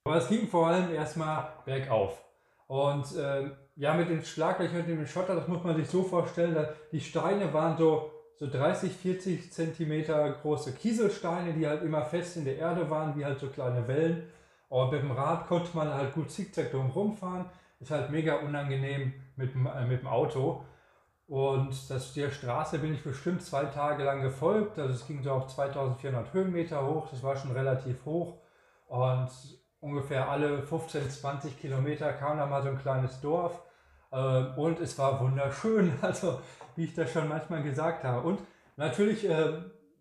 Aber 0.06 0.18
es 0.18 0.30
ging 0.30 0.48
vor 0.48 0.68
allem 0.68 0.94
erstmal 0.94 1.54
bergauf. 1.66 2.24
Und 2.68 3.16
äh, 3.16 3.50
ja, 3.76 3.94
mit 3.94 4.10
den 4.10 4.24
Schlaglöchern 4.24 4.82
und 4.82 4.88
dem 4.88 5.08
Schotter, 5.08 5.36
das 5.36 5.48
muss 5.48 5.64
man 5.64 5.76
sich 5.76 5.88
so 5.88 6.04
vorstellen, 6.04 6.54
dass 6.54 6.68
die 6.92 7.02
Steine 7.02 7.54
waren 7.54 7.78
so, 7.78 8.12
so 8.38 8.48
30, 8.48 8.92
40 8.92 9.52
Zentimeter 9.52 10.32
große 10.42 10.74
Kieselsteine, 10.74 11.54
die 11.54 11.68
halt 11.68 11.82
immer 11.84 12.06
fest 12.06 12.38
in 12.38 12.46
der 12.46 12.58
Erde 12.58 12.90
waren, 12.90 13.18
wie 13.18 13.26
halt 13.26 13.40
so 13.40 13.48
kleine 13.48 13.88
Wellen. 13.88 14.30
Und 14.70 14.92
mit 14.92 15.02
dem 15.02 15.12
Rad 15.12 15.48
konnte 15.48 15.76
man 15.76 15.94
halt 15.94 16.14
gut 16.14 16.32
zickzack 16.32 16.72
drum 16.72 16.92
rumfahren. 16.92 17.46
Ist 17.80 17.92
halt 17.92 18.12
mega 18.12 18.36
unangenehm 18.36 19.14
mit, 19.36 19.56
äh, 19.56 19.86
mit 19.86 20.02
dem 20.02 20.08
Auto. 20.08 20.64
Und 21.28 21.90
das, 21.90 22.14
der 22.14 22.32
Straße 22.32 22.80
bin 22.80 22.94
ich 22.94 23.04
bestimmt 23.04 23.42
zwei 23.42 23.66
Tage 23.66 24.04
lang 24.04 24.22
gefolgt. 24.22 24.78
Also 24.78 24.94
es 24.94 25.08
ging 25.08 25.24
so 25.24 25.32
auf 25.32 25.48
2400 25.48 26.34
Höhenmeter 26.34 26.86
hoch. 26.86 27.08
Das 27.10 27.24
war 27.24 27.36
schon 27.36 27.52
relativ 27.52 28.06
hoch. 28.06 28.38
Und 28.88 29.30
ungefähr 29.80 30.30
alle 30.30 30.62
15, 30.62 31.10
20 31.10 31.60
Kilometer 31.60 32.12
kam 32.14 32.38
da 32.38 32.46
mal 32.46 32.62
so 32.62 32.70
ein 32.70 32.78
kleines 32.78 33.22
Dorf. 33.22 33.62
Ähm, 34.12 34.54
und 34.58 34.80
es 34.80 34.98
war 35.00 35.20
wunderschön. 35.22 35.94
Also 36.02 36.40
wie 36.76 36.86
ich 36.86 36.94
das 36.94 37.12
schon 37.12 37.30
manchmal 37.30 37.64
gesagt 37.64 38.04
habe. 38.04 38.28
Und 38.28 38.40
natürlich, 38.76 39.28
äh, 39.30 39.54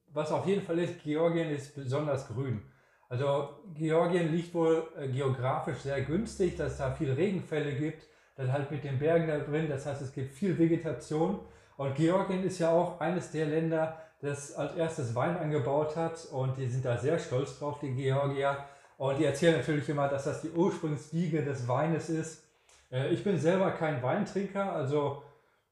was 0.09 0.33
auf 0.33 0.47
jeden 0.47 0.63
Fall 0.63 0.79
ist, 0.79 1.03
Georgien 1.03 1.51
ist 1.51 1.75
besonders 1.75 2.27
grün. 2.29 2.63
Also 3.09 3.51
Georgien 3.75 4.33
liegt 4.33 4.55
wohl 4.55 4.89
äh, 4.99 5.07
geografisch 5.09 5.79
sehr 5.79 6.01
günstig, 6.03 6.57
dass 6.57 6.73
es 6.73 6.79
da 6.79 6.91
viele 6.93 7.17
Regenfälle 7.17 7.75
gibt 7.75 8.07
dann 8.37 8.53
halt 8.53 8.71
mit 8.71 8.85
den 8.85 8.99
Bergen 8.99 9.29
da 9.29 9.39
drin. 9.39 9.69
Das 9.69 9.87
heißt, 9.87 10.03
es 10.03 10.13
gibt 10.13 10.33
viel 10.33 10.59
Vegetation. 10.59 11.41
Und 11.77 11.95
Georgien 11.95 12.45
ist 12.45 12.59
ja 12.59 12.71
auch 12.71 13.01
eines 13.01 13.31
der 13.31 13.47
Länder, 13.47 13.99
das 14.21 14.55
als 14.55 14.77
erstes 14.77 15.15
Wein 15.15 15.37
angebaut 15.37 15.97
hat. 15.97 16.27
Und 16.31 16.57
die 16.57 16.69
sind 16.69 16.85
da 16.85 16.97
sehr 16.97 17.19
stolz 17.19 17.59
drauf, 17.59 17.79
die 17.81 17.95
Georgier. 17.95 18.57
Und 18.99 19.19
die 19.19 19.25
erzählen 19.25 19.57
natürlich 19.57 19.89
immer, 19.89 20.09
dass 20.09 20.25
das 20.25 20.43
die 20.43 20.51
Ursprungswiege 20.51 21.43
des 21.43 21.67
Weines 21.67 22.09
ist. 22.09 22.45
Äh, 22.93 23.09
ich 23.09 23.25
bin 23.25 23.39
selber 23.39 23.73
kein 23.73 24.03
Weintrinker, 24.03 24.73
also 24.73 25.23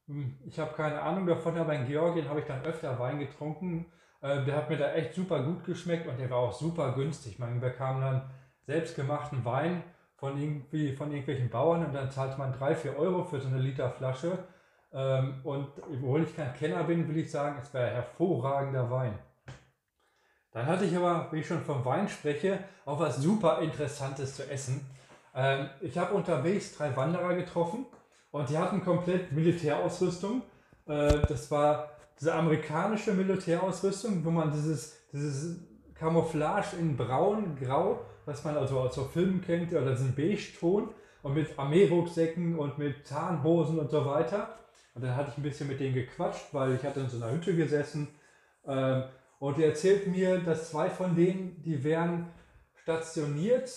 hm, 0.07 0.37
ich 0.45 0.59
habe 0.59 0.73
keine 0.73 1.01
Ahnung 1.01 1.27
davon, 1.27 1.57
aber 1.57 1.73
in 1.73 1.85
Georgien 1.85 2.27
habe 2.27 2.41
ich 2.41 2.45
dann 2.45 2.63
öfter 2.63 2.99
Wein 2.99 3.19
getrunken. 3.19 3.85
Äh, 4.21 4.43
der 4.43 4.57
hat 4.57 4.69
mir 4.69 4.77
da 4.77 4.91
echt 4.93 5.13
super 5.13 5.43
gut 5.43 5.63
geschmeckt 5.63 6.07
und 6.07 6.19
der 6.19 6.29
war 6.29 6.39
auch 6.39 6.53
super 6.53 6.93
günstig. 6.93 7.39
Man 7.39 7.61
bekam 7.61 8.01
dann 8.01 8.29
selbstgemachten 8.65 9.45
Wein 9.45 9.83
von, 10.21 10.39
irgendwie, 10.39 10.95
von 10.95 11.09
irgendwelchen 11.09 11.49
Bauern 11.49 11.83
und 11.83 11.93
dann 11.93 12.11
zahlt 12.11 12.37
man 12.37 12.53
3, 12.53 12.75
4 12.75 12.99
Euro 12.99 13.23
für 13.23 13.41
so 13.41 13.47
eine 13.47 13.57
Liter 13.57 13.89
Flasche. 13.89 14.37
Ähm, 14.93 15.41
und 15.43 15.67
obwohl 15.91 16.21
ich 16.21 16.35
kein 16.35 16.53
Kenner 16.53 16.83
bin, 16.83 17.09
will 17.09 17.17
ich 17.17 17.31
sagen, 17.31 17.57
es 17.59 17.73
wäre 17.73 17.89
hervorragender 17.89 18.89
Wein. 18.91 19.17
Dann 20.51 20.67
hatte 20.67 20.85
ich 20.85 20.95
aber, 20.95 21.31
wie 21.31 21.39
ich 21.39 21.47
schon 21.47 21.63
vom 21.63 21.83
Wein 21.83 22.07
spreche, 22.07 22.59
auch 22.85 22.99
was 22.99 23.17
super 23.17 23.61
Interessantes 23.61 24.35
zu 24.35 24.47
essen. 24.47 24.85
Ähm, 25.33 25.69
ich 25.81 25.97
habe 25.97 26.13
unterwegs 26.13 26.77
drei 26.77 26.95
Wanderer 26.95 27.33
getroffen 27.33 27.87
und 28.29 28.47
die 28.47 28.59
hatten 28.59 28.83
komplett 28.83 29.31
Militärausrüstung. 29.31 30.43
Äh, 30.85 31.17
das 31.27 31.49
war 31.49 31.89
diese 32.19 32.35
amerikanische 32.35 33.13
Militärausrüstung, 33.13 34.23
wo 34.23 34.29
man 34.29 34.51
dieses, 34.51 34.99
dieses 35.11 35.61
Camouflage 36.01 36.77
in 36.79 36.97
braun, 36.97 37.55
grau, 37.61 37.99
was 38.25 38.43
man 38.43 38.57
also 38.57 38.79
aus 38.79 38.95
so 38.95 39.03
Filmen 39.03 39.39
kennt, 39.39 39.71
oder 39.71 39.91
diesen 39.91 40.15
Beige-Ton 40.15 40.89
und 41.21 41.35
mit 41.35 41.57
Armeerucksäcken 41.59 42.57
und 42.57 42.79
mit 42.79 43.07
Tarnhosen 43.07 43.77
und 43.77 43.91
so 43.91 44.03
weiter. 44.03 44.55
Und 44.95 45.03
dann 45.03 45.15
hatte 45.15 45.29
ich 45.29 45.37
ein 45.37 45.43
bisschen 45.43 45.67
mit 45.67 45.79
denen 45.79 45.93
gequatscht, 45.93 46.51
weil 46.53 46.73
ich 46.73 46.83
hatte 46.83 47.01
in 47.01 47.09
so 47.09 47.17
einer 47.17 47.31
Hütte 47.31 47.55
gesessen. 47.55 48.07
Ähm, 48.67 49.03
und 49.37 49.57
die 49.57 49.63
erzählt 49.63 50.07
mir, 50.07 50.39
dass 50.39 50.71
zwei 50.71 50.89
von 50.89 51.15
denen, 51.15 51.61
die 51.61 51.83
werden 51.83 52.25
stationiert 52.81 53.71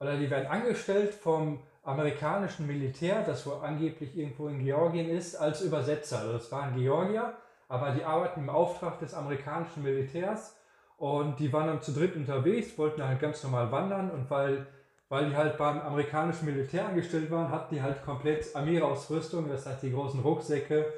oder 0.00 0.16
die 0.16 0.30
werden 0.30 0.46
angestellt 0.46 1.12
vom 1.12 1.60
amerikanischen 1.82 2.66
Militär, 2.66 3.22
das 3.22 3.46
wohl 3.46 3.60
angeblich 3.62 4.16
irgendwo 4.16 4.48
in 4.48 4.64
Georgien 4.64 5.10
ist, 5.10 5.36
als 5.36 5.60
Übersetzer. 5.60 6.20
Also 6.20 6.32
das 6.32 6.50
waren 6.50 6.74
Georgier, 6.74 7.34
aber 7.68 7.90
die 7.90 8.02
arbeiten 8.02 8.40
im 8.40 8.48
Auftrag 8.48 8.98
des 8.98 9.12
amerikanischen 9.12 9.82
Militärs 9.82 10.56
und 11.00 11.40
die 11.40 11.50
waren 11.50 11.66
dann 11.66 11.80
zu 11.80 11.92
dritt 11.92 12.14
unterwegs, 12.14 12.76
wollten 12.76 13.02
halt 13.02 13.20
ganz 13.20 13.42
normal 13.42 13.72
wandern 13.72 14.10
und 14.10 14.28
weil, 14.28 14.66
weil 15.08 15.30
die 15.30 15.34
halt 15.34 15.56
beim 15.56 15.80
amerikanischen 15.80 16.44
Militär 16.44 16.86
angestellt 16.86 17.30
waren, 17.30 17.50
hatten 17.50 17.74
die 17.74 17.80
halt 17.80 18.04
komplett 18.04 18.54
Armeeausrüstung, 18.54 19.48
das 19.48 19.64
heißt 19.64 19.82
die 19.82 19.92
großen 19.92 20.20
Rucksäcke 20.20 20.92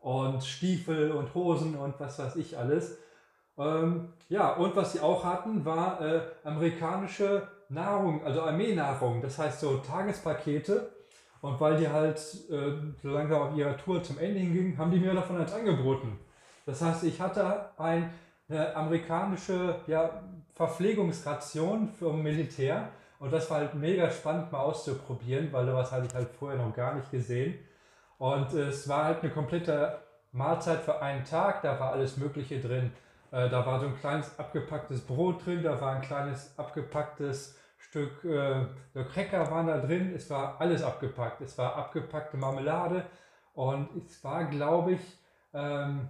und 0.00 0.42
Stiefel 0.42 1.12
und 1.12 1.32
Hosen 1.36 1.76
und 1.76 1.94
was 2.00 2.18
weiß 2.18 2.34
ich 2.34 2.58
alles. 2.58 2.98
Ähm, 3.56 4.08
ja, 4.28 4.54
und 4.54 4.74
was 4.74 4.92
sie 4.92 5.00
auch 5.00 5.22
hatten, 5.22 5.64
war 5.64 6.00
äh, 6.00 6.22
amerikanische 6.42 7.46
Nahrung, 7.68 8.24
also 8.24 8.42
Armeenahrung, 8.42 9.22
das 9.22 9.38
heißt 9.38 9.60
so 9.60 9.78
Tagespakete. 9.78 10.90
Und 11.42 11.60
weil 11.60 11.76
die 11.76 11.88
halt 11.88 12.18
äh, 12.50 12.72
so 13.00 13.10
langsam 13.10 13.42
auf 13.42 13.56
ihrer 13.56 13.76
Tour 13.76 14.02
zum 14.02 14.18
Ende 14.18 14.40
hingingen, 14.40 14.78
haben 14.78 14.90
die 14.90 14.98
mir 14.98 15.14
davon 15.14 15.36
als 15.36 15.52
angeboten. 15.52 16.18
Das 16.66 16.82
heißt, 16.82 17.04
ich 17.04 17.20
hatte 17.20 17.66
ein 17.78 18.10
eine 18.54 18.74
amerikanische 18.76 19.76
ja, 19.86 20.22
Verpflegungsration 20.54 21.88
für 21.88 22.12
Militär. 22.12 22.88
Und 23.18 23.32
das 23.32 23.50
war 23.50 23.58
halt 23.58 23.74
mega 23.74 24.10
spannend 24.10 24.52
mal 24.52 24.60
auszuprobieren, 24.60 25.52
weil 25.52 25.66
sowas 25.66 25.90
hatte 25.92 26.06
ich 26.06 26.14
halt 26.14 26.28
vorher 26.30 26.58
noch 26.58 26.74
gar 26.74 26.94
nicht 26.94 27.10
gesehen. 27.10 27.58
Und 28.18 28.52
es 28.52 28.88
war 28.88 29.04
halt 29.04 29.22
eine 29.22 29.32
komplette 29.32 29.98
Mahlzeit 30.32 30.80
für 30.80 31.00
einen 31.00 31.24
Tag, 31.24 31.62
da 31.62 31.78
war 31.78 31.92
alles 31.92 32.16
Mögliche 32.16 32.60
drin. 32.60 32.92
Äh, 33.30 33.48
da 33.48 33.64
war 33.64 33.80
so 33.80 33.86
ein 33.86 33.96
kleines 33.98 34.38
abgepacktes 34.38 35.00
Brot 35.00 35.44
drin, 35.46 35.62
da 35.62 35.80
war 35.80 35.96
ein 35.96 36.02
kleines 36.02 36.58
abgepacktes 36.58 37.58
Stück 37.78 38.24
äh, 38.24 38.64
Cracker 39.12 39.50
waren 39.50 39.66
da 39.66 39.78
drin, 39.78 40.12
es 40.14 40.28
war 40.30 40.60
alles 40.60 40.82
abgepackt. 40.82 41.40
Es 41.40 41.56
war 41.58 41.76
abgepackte 41.76 42.36
Marmelade 42.36 43.04
und 43.52 43.88
es 44.04 44.22
war, 44.24 44.44
glaube 44.44 44.92
ich, 44.92 45.00
ähm, 45.52 46.08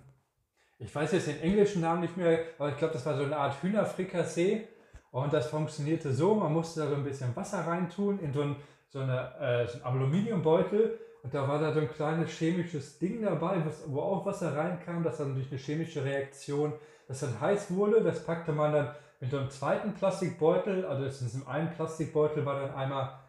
ich 0.79 0.95
weiß 0.95 1.13
jetzt 1.13 1.29
den 1.29 1.41
englischen 1.41 1.83
Namen 1.83 2.03
nicht 2.03 2.17
mehr, 2.17 2.39
aber 2.59 2.71
ich 2.71 2.77
glaube, 2.77 2.95
das 2.95 3.07
war 3.07 3.17
so 3.17 3.25
eine 3.25 3.37
Art 3.37 3.63
Hühnerfrikassee. 3.63 4.69
Und 5.11 5.33
das 5.33 5.47
funktionierte 5.47 6.13
so, 6.13 6.35
man 6.35 6.53
musste 6.53 6.81
da 6.81 6.89
so 6.89 6.97
ein 6.97 7.05
bisschen 7.05 7.35
Wasser 7.37 7.61
reintun 7.61 8.19
in 8.19 8.33
so, 8.33 8.43
ein, 8.43 8.57
so, 8.89 8.99
eine, 8.99 9.33
äh, 9.41 9.67
so 9.69 9.75
einen 9.75 9.85
Aluminiumbeutel. 9.85 10.99
Und 11.23 11.33
da 11.33 11.47
war 11.47 11.61
da 11.61 11.73
so 11.73 11.81
ein 11.81 11.89
kleines 11.89 12.31
chemisches 12.33 12.99
Ding 12.99 13.23
dabei, 13.23 13.63
wo 13.87 14.01
auch 14.01 14.27
Wasser 14.27 14.57
reinkam, 14.57 15.05
das 15.05 15.19
dann 15.19 15.35
durch 15.35 15.51
eine 15.51 15.61
chemische 15.61 16.05
Reaktion, 16.05 16.73
das 17.07 17.21
dann 17.21 17.41
heiß 17.41 17.75
wurde. 17.75 18.03
Das 18.03 18.25
packte 18.25 18.53
man 18.53 18.73
dann 18.73 18.95
mit 19.21 19.31
so 19.31 19.39
einem 19.39 19.51
zweiten 19.51 19.95
Plastikbeutel, 19.95 20.85
also 20.85 21.05
in 21.05 21.11
diesem 21.11 21.47
einen 21.47 21.71
Plastikbeutel 21.71 22.45
war 22.45 22.61
dann 22.61 22.75
einmal 22.75 23.21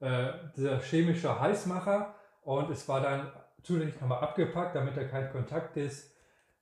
äh, 0.00 0.32
dieser 0.56 0.80
chemische 0.80 1.40
Heißmacher 1.40 2.14
und 2.42 2.68
es 2.70 2.86
war 2.88 3.00
dann 3.00 3.30
zusätzlich 3.62 4.00
nochmal 4.00 4.20
abgepackt, 4.20 4.74
damit 4.74 4.96
da 4.96 5.04
kein 5.04 5.30
Kontakt 5.30 5.76
ist 5.76 6.17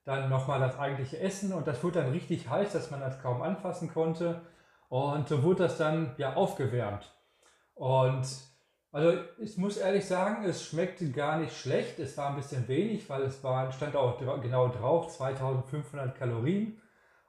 dann 0.07 0.29
nochmal 0.29 0.61
das 0.61 0.79
eigentliche 0.79 1.19
Essen 1.19 1.51
und 1.51 1.67
das 1.67 1.83
wurde 1.83 1.99
dann 1.99 2.11
richtig 2.11 2.49
heiß, 2.49 2.71
dass 2.71 2.91
man 2.91 3.01
das 3.01 3.21
kaum 3.21 3.41
anfassen 3.41 3.93
konnte. 3.93 4.41
Und 4.87 5.27
so 5.27 5.43
wurde 5.43 5.63
das 5.63 5.77
dann 5.77 6.15
ja 6.17 6.33
aufgewärmt. 6.35 7.13
Und 7.75 8.25
also 8.93 9.19
ich 9.39 9.57
muss 9.57 9.75
ehrlich 9.75 10.05
sagen, 10.05 10.45
es 10.45 10.63
schmeckte 10.63 11.11
gar 11.11 11.37
nicht 11.37 11.55
schlecht. 11.55 11.99
Es 11.99 12.17
war 12.17 12.29
ein 12.29 12.37
bisschen 12.37 12.69
wenig, 12.69 13.09
weil 13.09 13.23
es 13.23 13.43
war, 13.43 13.69
stand 13.73 13.97
auch 13.97 14.17
genau 14.17 14.69
drauf, 14.69 15.09
2500 15.09 16.15
Kalorien. 16.15 16.81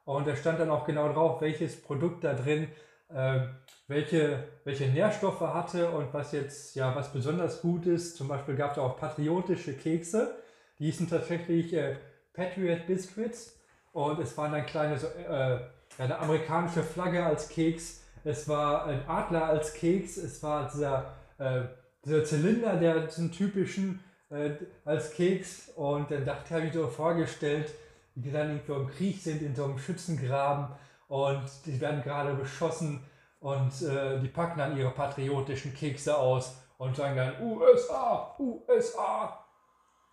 Und 0.04 0.28
da 0.28 0.36
stand 0.36 0.60
dann 0.60 0.70
auch 0.70 0.86
genau 0.86 1.12
drauf, 1.12 1.40
welches 1.40 1.82
Produkt 1.82 2.22
da 2.22 2.34
drin 2.34 2.68
äh, 3.08 3.40
welche, 3.88 4.44
welche 4.64 4.86
Nährstoffe 4.86 5.40
hatte 5.40 5.90
und 5.90 6.12
was 6.12 6.32
jetzt 6.32 6.76
ja 6.76 6.94
was 6.94 7.12
besonders 7.12 7.60
gut 7.60 7.86
ist. 7.86 8.16
Zum 8.16 8.28
Beispiel 8.28 8.54
gab 8.54 8.72
es 8.72 8.78
auch 8.78 8.96
patriotische 8.96 9.74
Kekse. 9.74 10.36
Die 10.78 10.92
sind 10.92 11.10
tatsächlich 11.10 11.72
äh, 11.72 11.96
Patriot 12.38 12.86
Biscuits. 12.86 13.58
Und 13.92 14.20
es 14.20 14.38
waren 14.38 14.52
dann 14.52 14.64
kleine, 14.64 14.96
so, 14.96 15.08
äh, 15.08 15.58
eine 15.98 16.18
amerikanische 16.18 16.82
Flagge 16.82 17.24
als 17.24 17.48
Keks, 17.48 18.04
es 18.24 18.48
war 18.48 18.86
ein 18.86 19.08
Adler 19.08 19.46
als 19.46 19.74
Keks, 19.74 20.16
es 20.16 20.42
war 20.42 20.70
dieser, 20.70 21.14
äh, 21.38 21.62
dieser 22.04 22.24
Zylinder, 22.24 22.76
der 22.76 23.06
diesen 23.06 23.32
typischen 23.32 24.00
äh, 24.30 24.50
als 24.84 25.12
Keks. 25.12 25.70
Und 25.76 26.10
dann 26.10 26.24
dachte 26.24 26.54
habe 26.54 26.66
ich 26.66 26.72
so 26.72 26.86
vorgestellt, 26.86 27.72
wie 28.14 28.22
die 28.22 28.30
dann 28.30 28.50
irgendwo 28.50 28.74
im 28.74 28.88
Krieg 28.88 29.20
sind, 29.20 29.42
in 29.42 29.54
so 29.54 29.64
einem 29.64 29.78
Schützengraben. 29.78 30.68
Und 31.08 31.44
die 31.66 31.80
werden 31.80 32.02
gerade 32.02 32.34
beschossen. 32.34 33.02
Und 33.40 33.82
äh, 33.82 34.20
die 34.20 34.28
packen 34.28 34.58
dann 34.58 34.76
ihre 34.76 34.90
patriotischen 34.90 35.74
Kekse 35.74 36.16
aus 36.16 36.56
und 36.76 36.96
sagen 36.96 37.16
dann 37.16 37.40
USA, 37.40 38.36
USA. 38.38 39.44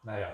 Naja, 0.03 0.29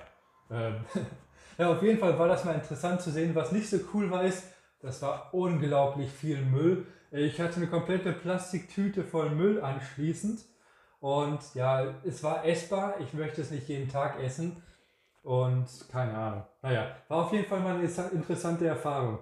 ähm, 0.49 0.85
Ja, 1.57 1.71
auf 1.71 1.83
jeden 1.83 1.99
Fall 1.99 2.17
war 2.17 2.27
das 2.27 2.45
mal 2.45 2.55
interessant 2.55 3.01
zu 3.01 3.11
sehen. 3.11 3.35
Was 3.35 3.51
nicht 3.51 3.69
so 3.69 3.77
cool 3.93 4.09
war, 4.09 4.23
ist, 4.23 4.45
das 4.81 5.01
war 5.01 5.33
unglaublich 5.33 6.11
viel 6.11 6.41
Müll. 6.41 6.87
Ich 7.11 7.39
hatte 7.39 7.57
eine 7.57 7.67
komplette 7.67 8.13
Plastiktüte 8.13 9.03
voll 9.03 9.31
Müll 9.31 9.61
anschließend. 9.61 10.45
Und 10.99 11.39
ja, 11.55 11.95
es 12.03 12.23
war 12.23 12.45
essbar. 12.45 12.95
Ich 12.99 13.13
möchte 13.13 13.41
es 13.41 13.51
nicht 13.51 13.67
jeden 13.67 13.89
Tag 13.89 14.21
essen. 14.21 14.61
Und 15.23 15.67
keine 15.91 16.17
Ahnung. 16.17 16.45
Naja, 16.61 16.95
war 17.07 17.25
auf 17.25 17.33
jeden 17.33 17.45
Fall 17.45 17.59
mal 17.59 17.75
eine 17.75 17.87
interessante 18.11 18.65
Erfahrung. 18.65 19.19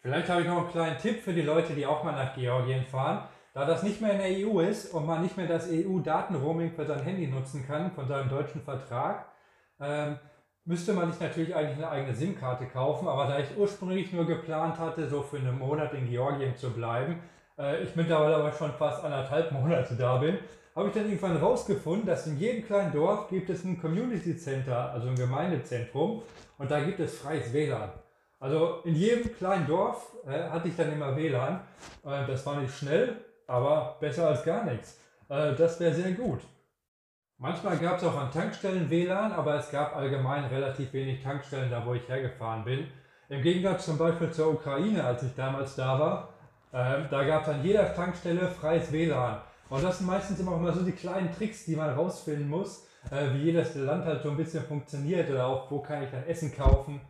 Vielleicht 0.00 0.28
habe 0.28 0.42
ich 0.42 0.46
noch 0.46 0.58
einen 0.58 0.70
kleinen 0.70 0.98
Tipp 0.98 1.20
für 1.20 1.32
die 1.32 1.42
Leute, 1.42 1.74
die 1.74 1.86
auch 1.86 2.04
mal 2.04 2.12
nach 2.12 2.34
Georgien 2.34 2.84
fahren. 2.84 3.26
Da 3.54 3.64
das 3.64 3.82
nicht 3.82 4.00
mehr 4.00 4.12
in 4.12 4.18
der 4.18 4.48
EU 4.48 4.60
ist 4.60 4.94
und 4.94 5.04
man 5.04 5.22
nicht 5.22 5.36
mehr 5.36 5.48
das 5.48 5.68
EU-Datenroaming 5.68 6.72
für 6.72 6.86
sein 6.86 7.02
Handy 7.02 7.26
nutzen 7.26 7.66
kann 7.66 7.90
von 7.90 8.06
seinem 8.06 8.28
deutschen 8.28 8.62
Vertrag, 8.62 9.26
ähm, 9.80 10.18
müsste 10.68 10.92
man 10.92 11.10
sich 11.10 11.18
natürlich 11.18 11.56
eigentlich 11.56 11.78
eine 11.78 11.88
eigene 11.88 12.14
SIM-Karte 12.14 12.66
kaufen, 12.66 13.08
aber 13.08 13.24
da 13.24 13.38
ich 13.38 13.56
ursprünglich 13.56 14.12
nur 14.12 14.26
geplant 14.26 14.78
hatte, 14.78 15.08
so 15.08 15.22
für 15.22 15.38
einen 15.38 15.58
Monat 15.58 15.94
in 15.94 16.06
Georgien 16.06 16.54
zu 16.56 16.70
bleiben, 16.70 17.20
äh, 17.58 17.82
ich 17.82 17.96
mittlerweile 17.96 18.36
aber 18.36 18.52
schon 18.52 18.70
fast 18.72 19.02
anderthalb 19.02 19.50
Monate 19.60 19.94
da 19.96 20.18
bin, 20.18 20.38
habe 20.76 20.88
ich 20.88 20.94
dann 20.94 21.06
irgendwann 21.06 21.38
rausgefunden, 21.38 22.06
dass 22.06 22.26
in 22.26 22.36
jedem 22.36 22.66
kleinen 22.66 22.92
Dorf 22.92 23.30
gibt 23.30 23.48
es 23.48 23.64
ein 23.64 23.80
Community 23.80 24.36
Center, 24.36 24.92
also 24.92 25.08
ein 25.08 25.16
Gemeindezentrum, 25.16 26.22
und 26.58 26.70
da 26.70 26.80
gibt 26.80 27.00
es 27.00 27.18
freies 27.18 27.50
WLAN. 27.52 27.90
Also 28.38 28.82
in 28.84 28.94
jedem 28.94 29.34
kleinen 29.36 29.66
Dorf 29.66 30.12
äh, 30.26 30.50
hatte 30.50 30.68
ich 30.68 30.76
dann 30.76 30.92
immer 30.92 31.16
WLAN. 31.16 31.60
Äh, 32.04 32.26
das 32.26 32.44
war 32.44 32.60
nicht 32.60 32.76
schnell, 32.76 33.16
aber 33.46 33.96
besser 34.00 34.28
als 34.28 34.44
gar 34.44 34.64
nichts. 34.64 35.00
Äh, 35.30 35.54
das 35.54 35.80
wäre 35.80 35.94
sehr 35.94 36.12
gut. 36.12 36.40
Manchmal 37.40 37.78
gab 37.78 37.98
es 37.98 38.04
auch 38.04 38.20
an 38.20 38.32
Tankstellen 38.32 38.90
WLAN, 38.90 39.30
aber 39.30 39.54
es 39.54 39.70
gab 39.70 39.94
allgemein 39.94 40.46
relativ 40.46 40.92
wenig 40.92 41.22
Tankstellen 41.22 41.70
da, 41.70 41.86
wo 41.86 41.94
ich 41.94 42.08
hergefahren 42.08 42.64
bin. 42.64 42.88
Im 43.28 43.42
Gegensatz 43.42 43.84
zum 43.84 43.96
Beispiel 43.96 44.32
zur 44.32 44.54
Ukraine, 44.54 45.04
als 45.04 45.22
ich 45.22 45.36
damals 45.36 45.76
da 45.76 46.00
war, 46.00 46.28
äh, 46.72 47.08
da 47.08 47.24
gab 47.24 47.42
es 47.42 47.48
an 47.50 47.62
jeder 47.62 47.94
Tankstelle 47.94 48.48
freies 48.48 48.90
WLAN. 48.90 49.40
Und 49.70 49.84
das 49.84 49.98
sind 49.98 50.08
meistens 50.08 50.40
immer, 50.40 50.56
immer 50.56 50.72
so 50.72 50.84
die 50.84 50.90
kleinen 50.90 51.30
Tricks, 51.32 51.64
die 51.64 51.76
man 51.76 51.90
rausfinden 51.90 52.48
muss, 52.48 52.88
äh, 53.12 53.32
wie 53.34 53.44
jedes 53.44 53.76
Land 53.76 54.04
halt 54.04 54.20
so 54.20 54.30
ein 54.30 54.36
bisschen 54.36 54.64
funktioniert 54.64 55.30
oder 55.30 55.46
auch, 55.46 55.70
wo 55.70 55.78
kann 55.78 56.02
ich 56.02 56.10
dann 56.10 56.24
Essen 56.24 56.52
kaufen. 56.52 57.00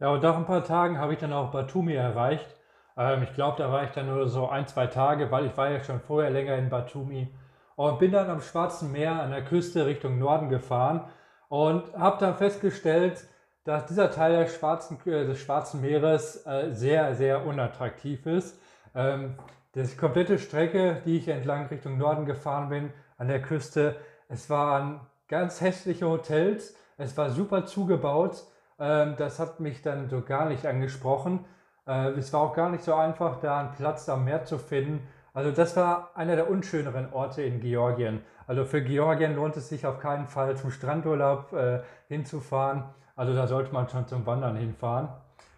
Ja, 0.00 0.08
und 0.08 0.22
nach 0.22 0.38
ein 0.38 0.46
paar 0.46 0.64
Tagen 0.64 0.98
habe 0.98 1.12
ich 1.12 1.18
dann 1.18 1.34
auch 1.34 1.50
Batumi 1.50 1.94
erreicht. 1.94 2.48
Ähm, 2.96 3.24
ich 3.24 3.34
glaube, 3.34 3.58
da 3.58 3.70
war 3.70 3.84
ich 3.84 3.90
dann 3.90 4.06
nur 4.06 4.26
so 4.26 4.48
ein, 4.48 4.66
zwei 4.66 4.86
Tage, 4.86 5.30
weil 5.30 5.44
ich 5.44 5.56
war 5.58 5.68
ja 5.68 5.84
schon 5.84 6.00
vorher 6.00 6.30
länger 6.30 6.56
in 6.56 6.70
Batumi 6.70 7.28
und 7.76 7.98
bin 7.98 8.12
dann 8.12 8.28
am 8.28 8.40
Schwarzen 8.40 8.90
Meer 8.90 9.22
an 9.22 9.30
der 9.30 9.44
Küste 9.44 9.86
Richtung 9.86 10.18
Norden 10.18 10.48
gefahren 10.48 11.04
und 11.48 11.94
habe 11.94 12.18
dann 12.18 12.36
festgestellt, 12.36 13.24
dass 13.64 13.86
dieser 13.86 14.10
Teil 14.10 14.44
des 14.44 14.54
Schwarzen, 14.54 14.98
äh, 15.06 15.26
des 15.26 15.38
Schwarzen 15.38 15.80
Meeres 15.80 16.46
äh, 16.46 16.72
sehr, 16.72 17.14
sehr 17.14 17.46
unattraktiv 17.46 18.26
ist. 18.26 18.58
Ähm, 18.94 19.34
die 19.74 19.96
komplette 19.96 20.38
Strecke, 20.38 21.02
die 21.04 21.18
ich 21.18 21.28
entlang 21.28 21.66
Richtung 21.66 21.98
Norden 21.98 22.24
gefahren 22.24 22.70
bin, 22.70 22.92
an 23.18 23.28
der 23.28 23.42
Küste, 23.42 23.96
es 24.28 24.48
waren 24.48 25.00
ganz 25.28 25.60
hässliche 25.60 26.08
Hotels, 26.08 26.74
es 26.96 27.16
war 27.16 27.30
super 27.30 27.66
zugebaut. 27.66 28.44
Ähm, 28.78 29.14
das 29.18 29.38
hat 29.38 29.60
mich 29.60 29.82
dann 29.82 30.08
so 30.08 30.22
gar 30.22 30.48
nicht 30.48 30.66
angesprochen. 30.66 31.44
Äh, 31.86 32.10
es 32.10 32.32
war 32.32 32.40
auch 32.40 32.54
gar 32.54 32.70
nicht 32.70 32.84
so 32.84 32.94
einfach, 32.94 33.40
da 33.40 33.60
einen 33.60 33.72
Platz 33.72 34.08
am 34.08 34.24
Meer 34.24 34.44
zu 34.44 34.58
finden. 34.58 35.06
Also 35.36 35.50
das 35.50 35.76
war 35.76 36.12
einer 36.14 36.34
der 36.34 36.48
unschöneren 36.48 37.12
Orte 37.12 37.42
in 37.42 37.60
Georgien. 37.60 38.22
Also 38.46 38.64
für 38.64 38.80
Georgien 38.80 39.36
lohnt 39.36 39.54
es 39.58 39.68
sich 39.68 39.84
auf 39.84 39.98
keinen 39.98 40.26
Fall 40.26 40.56
zum 40.56 40.70
Strandurlaub 40.70 41.52
äh, 41.52 41.80
hinzufahren. 42.08 42.84
Also 43.16 43.34
da 43.34 43.46
sollte 43.46 43.70
man 43.70 43.86
schon 43.86 44.06
zum 44.06 44.24
Wandern 44.24 44.56
hinfahren. 44.56 45.10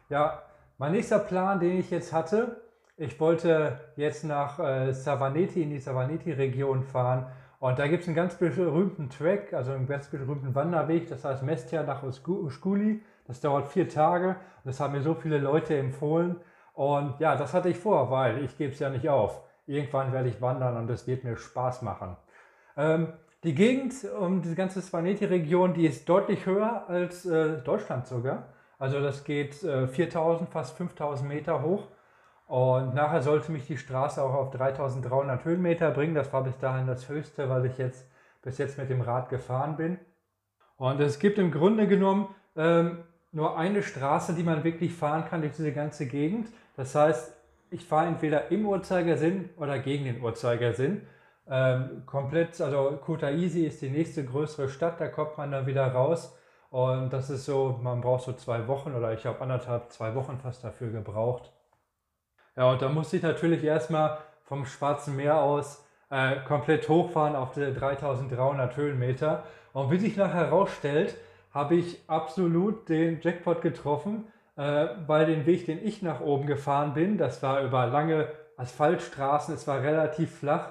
Ja, 0.09 0.43
mein 0.79 0.91
nächster 0.91 1.21
Plan, 1.21 1.61
den 1.61 1.79
ich 1.79 1.93
jetzt 1.93 2.13
hatte, 2.13 2.61
ich 2.97 3.21
wollte 3.21 3.79
jetzt 3.95 4.25
nach 4.25 4.59
äh, 4.59 4.93
Savaneti, 4.93 5.63
in 5.63 5.71
die 5.71 5.79
Savaneti-Region 5.79 6.83
fahren. 6.83 7.27
Und 7.61 7.79
da 7.79 7.87
gibt 7.87 8.03
es 8.03 8.09
einen 8.09 8.17
ganz 8.17 8.35
berühmten 8.35 9.11
Track, 9.11 9.53
also 9.53 9.71
einen 9.71 9.87
ganz 9.87 10.09
berühmten 10.09 10.57
Wanderweg, 10.57 11.09
das 11.09 11.25
heißt 11.25 11.45
Mestia 11.45 11.85
nach 11.85 12.03
Uskuli. 12.03 13.05
Das 13.29 13.41
dauert 13.41 13.69
vier 13.69 13.89
Tage. 13.89 14.35
Das 14.65 14.81
haben 14.81 14.95
mir 14.95 15.03
so 15.03 15.15
viele 15.15 15.39
Leute 15.39 15.79
empfohlen. 15.79 16.35
Und 16.73 17.21
ja, 17.21 17.37
das 17.37 17.55
hatte 17.55 17.69
ich 17.69 17.79
vor, 17.79 18.11
weil 18.11 18.43
ich 18.43 18.59
gebe 18.59 18.73
es 18.73 18.81
ja 18.81 18.91
nicht 18.91 19.09
auf. 19.09 19.45
Irgendwann 19.69 20.13
werde 20.13 20.29
ich 20.29 20.41
wandern 20.41 20.77
und 20.77 20.91
es 20.91 21.07
wird 21.07 21.25
mir 21.25 21.37
Spaß 21.37 21.83
machen. 21.83 22.17
Ähm, 22.77 23.13
die 23.45 23.55
Gegend 23.55 23.95
um 24.19 24.43
die 24.43 24.55
ganze 24.55 24.81
Svaneti-Region, 24.83 25.75
die 25.75 25.87
ist 25.87 26.09
deutlich 26.09 26.47
höher 26.47 26.89
als 26.89 27.27
äh, 27.27 27.59
Deutschland 27.59 28.07
sogar. 28.07 28.49
Also 28.79 29.01
das 29.01 29.25
geht 29.25 29.63
äh, 29.63 29.87
4000, 29.87 30.49
fast 30.49 30.77
5000 30.77 31.29
Meter 31.29 31.63
hoch. 31.63 31.87
Und 32.47 32.95
nachher 32.95 33.23
sollte 33.23 33.53
mich 33.53 33.67
die 33.67 33.77
Straße 33.77 34.23
auch 34.23 34.33
auf 34.33 34.51
3300 34.51 35.45
Höhenmeter 35.45 35.91
bringen. 35.91 36.15
Das 36.15 36.33
war 36.33 36.43
bis 36.43 36.59
dahin 36.59 36.87
das 36.87 37.09
höchste, 37.09 37.49
was 37.51 37.65
ich 37.65 37.77
jetzt 37.77 38.09
bis 38.43 38.59
jetzt 38.59 38.79
mit 38.79 38.89
dem 38.89 39.03
Rad 39.03 39.29
gefahren 39.29 39.77
bin. 39.77 39.99
Und 40.77 41.01
es 41.01 41.19
gibt 41.19 41.39
im 41.39 41.51
Grunde 41.51 41.87
genommen 41.87 42.35
ähm, 42.57 43.05
nur 43.33 43.59
eine 43.59 43.83
Straße, 43.83 44.33
die 44.35 44.43
man 44.43 44.65
wirklich 44.65 44.95
fahren 44.95 45.25
kann 45.27 45.43
durch 45.43 45.53
diese 45.53 45.73
ganze 45.73 46.07
Gegend. 46.07 46.49
Das 46.77 46.95
heißt, 46.95 47.38
ich 47.71 47.85
fahre 47.85 48.07
entweder 48.07 48.51
im 48.51 48.67
Uhrzeigersinn 48.67 49.51
oder 49.57 49.79
gegen 49.79 50.05
den 50.05 50.23
Uhrzeigersinn. 50.23 51.07
Ähm, 51.51 52.03
komplett, 52.07 52.61
also 52.61 52.99
Kutaisi 53.01 53.67
ist 53.67 53.81
die 53.81 53.91
nächste 53.91 54.25
größere 54.25 54.69
Stadt, 54.69 55.01
da 55.01 55.09
kommt 55.09 55.39
man 55.39 55.51
dann 55.51 55.67
wieder 55.67 55.87
raus. 55.87 56.37
Und 56.71 57.13
das 57.13 57.31
ist 57.31 57.47
so, 57.47 57.79
man 57.83 58.03
braucht 58.03 58.25
so 58.25 58.33
zwei 58.35 58.67
Wochen 58.69 58.95
oder 58.95 59.13
ich 59.13 59.25
habe 59.25 59.41
anderthalb, 59.41 59.91
zwei 59.91 60.15
Wochen 60.15 60.39
fast 60.39 60.63
dafür 60.63 60.91
gebraucht. 60.91 61.53
Ja, 62.57 62.71
und 62.71 62.83
da 62.83 62.89
musste 62.89 63.17
ich 63.17 63.23
natürlich 63.23 63.65
erstmal 63.65 64.19
vom 64.45 64.67
Schwarzen 64.67 65.17
Meer 65.17 65.41
aus 65.41 65.85
äh, 66.11 66.37
komplett 66.47 66.89
hochfahren 66.89 67.37
auf 67.37 67.53
die 67.53 67.73
3300 67.73 68.77
Höhenmeter. 68.77 69.45
Und 69.73 69.91
wie 69.91 69.99
sich 69.99 70.17
nachher 70.17 70.47
herausstellt, 70.47 71.17
habe 71.53 71.77
ich 71.77 72.03
absolut 72.09 72.89
den 72.89 73.21
Jackpot 73.21 73.63
getroffen, 73.63 74.27
weil 75.07 75.27
den 75.27 75.47
Weg, 75.47 75.67
den 75.67 75.85
ich 75.85 76.03
nach 76.03 76.21
oben 76.21 76.47
gefahren 76.47 76.95
bin, 76.95 77.17
das 77.17 77.43
war 77.43 77.63
über 77.63 77.87
lange 77.87 78.29
Asphaltstraßen, 78.57 79.55
es 79.55 79.67
war 79.67 79.83
relativ 79.83 80.37
flach. 80.37 80.71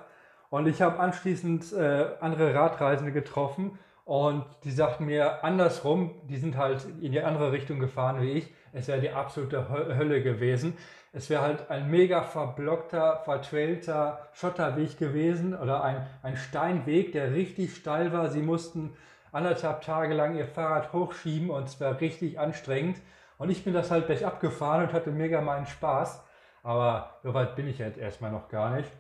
Und 0.50 0.68
ich 0.68 0.82
habe 0.82 1.00
anschließend 1.00 1.74
äh, 1.74 2.08
andere 2.20 2.54
Radreisende 2.54 3.12
getroffen 3.12 3.80
und 4.06 4.46
die 4.64 4.72
sagten 4.72 5.06
mir 5.06 5.44
andersrum, 5.44 6.16
die 6.30 6.38
sind 6.38 6.56
halt 6.56 6.86
in 7.02 7.12
die 7.12 7.22
andere 7.22 7.52
Richtung 7.52 7.80
gefahren 7.80 8.22
wie 8.22 8.32
ich. 8.32 8.54
Es 8.72 8.88
wäre 8.88 9.02
die 9.02 9.10
absolute 9.10 9.68
Hölle 9.70 10.22
gewesen. 10.22 10.78
Es 11.12 11.30
wäre 11.30 11.42
halt 11.42 11.70
ein 11.70 11.90
mega 11.90 12.22
verblockter, 12.22 13.22
vertrailter 13.26 14.28
Schotterweg 14.34 14.98
gewesen 14.98 15.54
oder 15.54 15.84
ein, 15.84 16.06
ein 16.24 16.38
Steinweg, 16.38 17.12
der 17.12 17.34
richtig 17.34 17.76
steil 17.76 18.14
war. 18.14 18.30
Sie 18.30 18.42
mussten 18.42 18.94
anderthalb 19.32 19.82
Tage 19.82 20.14
lang 20.14 20.38
ihr 20.38 20.46
Fahrrad 20.46 20.94
hochschieben 20.94 21.50
und 21.50 21.64
es 21.64 21.82
war 21.82 22.00
richtig 22.00 22.40
anstrengend. 22.40 22.98
Und 23.38 23.50
ich 23.50 23.64
bin 23.64 23.74
das 23.74 23.92
halt 23.92 24.08
bergab 24.08 24.40
gefahren 24.40 24.84
und 24.84 24.94
hatte 24.94 25.12
mega 25.12 25.42
meinen 25.42 25.66
Spaß. 25.66 26.24
Aber 26.64 27.20
so 27.24 27.34
weit 27.34 27.56
bin 27.56 27.68
ich 27.68 27.78
jetzt 27.78 27.98
erstmal 27.98 28.32
noch 28.32 28.50
gar 28.50 28.76
nicht. 28.76 28.92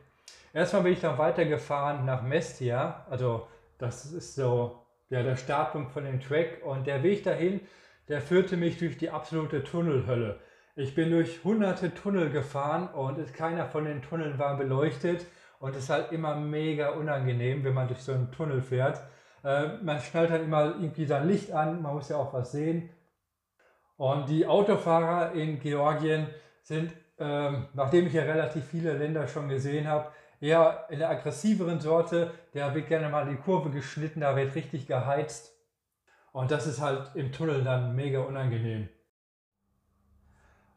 Erstmal 0.53 0.83
bin 0.83 0.93
ich 0.93 1.01
dann 1.01 1.17
weitergefahren 1.17 2.05
nach 2.05 2.21
Mestia. 2.21 3.05
Also 3.09 3.47
das 3.77 4.05
ist 4.05 4.35
so 4.35 4.83
ja, 5.09 5.23
der 5.23 5.35
Startpunkt 5.35 5.91
von 5.91 6.05
dem 6.05 6.21
Track. 6.21 6.63
Und 6.63 6.87
der 6.87 7.03
Weg 7.03 7.23
dahin, 7.23 7.61
der 8.07 8.21
führte 8.21 8.57
mich 8.57 8.77
durch 8.77 8.97
die 8.97 9.09
absolute 9.09 9.63
Tunnelhölle. 9.63 10.39
Ich 10.75 10.93
bin 10.93 11.09
durch 11.09 11.43
hunderte 11.43 11.93
Tunnel 11.93 12.29
gefahren 12.29 12.87
und 12.89 13.33
keiner 13.33 13.65
von 13.65 13.85
den 13.85 14.01
Tunneln 14.01 14.37
war 14.37 14.57
beleuchtet. 14.57 15.25
Und 15.59 15.71
es 15.71 15.83
ist 15.83 15.89
halt 15.89 16.11
immer 16.11 16.35
mega 16.35 16.89
unangenehm, 16.89 17.63
wenn 17.63 17.73
man 17.73 17.87
durch 17.87 18.01
so 18.01 18.11
einen 18.11 18.31
Tunnel 18.31 18.61
fährt. 18.61 19.01
Äh, 19.43 19.77
man 19.81 19.99
schnallt 19.99 20.29
dann 20.29 20.43
immer 20.43 20.75
irgendwie 20.79 21.05
sein 21.05 21.27
Licht 21.27 21.51
an, 21.51 21.81
man 21.81 21.95
muss 21.95 22.09
ja 22.09 22.17
auch 22.17 22.33
was 22.33 22.51
sehen. 22.51 22.89
Und 23.97 24.29
die 24.29 24.45
Autofahrer 24.45 25.33
in 25.33 25.59
Georgien 25.59 26.27
sind, 26.61 26.93
ähm, 27.19 27.67
nachdem 27.73 28.07
ich 28.07 28.13
ja 28.13 28.23
relativ 28.23 28.65
viele 28.65 28.93
Länder 28.93 29.27
schon 29.27 29.49
gesehen 29.49 29.87
habe, 29.87 30.11
eher 30.39 30.85
in 30.89 30.99
der 30.99 31.09
aggressiveren 31.09 31.79
Sorte. 31.79 32.31
Da 32.53 32.73
wird 32.73 32.87
gerne 32.87 33.09
mal 33.09 33.27
die 33.27 33.37
Kurve 33.37 33.69
geschnitten, 33.71 34.21
da 34.21 34.35
wird 34.35 34.53
richtig 34.55 34.87
geheizt. 34.87 35.51
Und 36.31 36.51
das 36.51 36.67
ist 36.67 36.79
halt 36.79 37.15
im 37.15 37.31
Tunnel 37.31 37.63
dann 37.63 37.95
mega 37.95 38.19
unangenehm. 38.19 38.89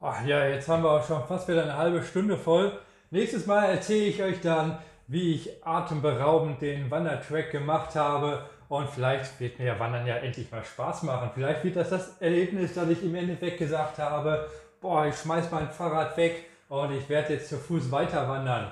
Ach 0.00 0.24
ja, 0.24 0.46
jetzt 0.46 0.66
haben 0.66 0.82
wir 0.82 0.92
auch 0.92 1.06
schon 1.06 1.22
fast 1.24 1.46
wieder 1.46 1.64
eine 1.64 1.76
halbe 1.76 2.02
Stunde 2.02 2.38
voll. 2.38 2.72
Nächstes 3.10 3.46
Mal 3.46 3.66
erzähle 3.66 4.06
ich 4.06 4.22
euch 4.22 4.40
dann, 4.40 4.78
wie 5.08 5.34
ich 5.34 5.66
atemberaubend 5.66 6.62
den 6.62 6.90
Wandertrack 6.90 7.50
gemacht 7.50 7.94
habe 7.96 8.48
und 8.70 8.88
vielleicht 8.88 9.40
wird 9.40 9.58
mir 9.58 9.66
ja 9.66 9.80
Wandern 9.80 10.06
ja 10.06 10.16
endlich 10.18 10.50
mal 10.50 10.64
Spaß 10.64 11.02
machen. 11.02 11.30
Vielleicht 11.34 11.64
wird 11.64 11.74
das 11.74 11.90
das 11.90 12.18
Erlebnis, 12.20 12.72
dass 12.72 12.88
ich 12.88 13.02
im 13.02 13.16
Endeffekt 13.16 13.58
gesagt 13.58 13.98
habe, 13.98 14.48
boah, 14.80 15.06
ich 15.06 15.16
schmeiß 15.16 15.50
mein 15.50 15.68
Fahrrad 15.68 16.16
weg 16.16 16.44
und 16.68 16.92
ich 16.92 17.08
werde 17.08 17.34
jetzt 17.34 17.48
zu 17.48 17.56
Fuß 17.56 17.90
weiter 17.90 18.28
wandern. 18.28 18.70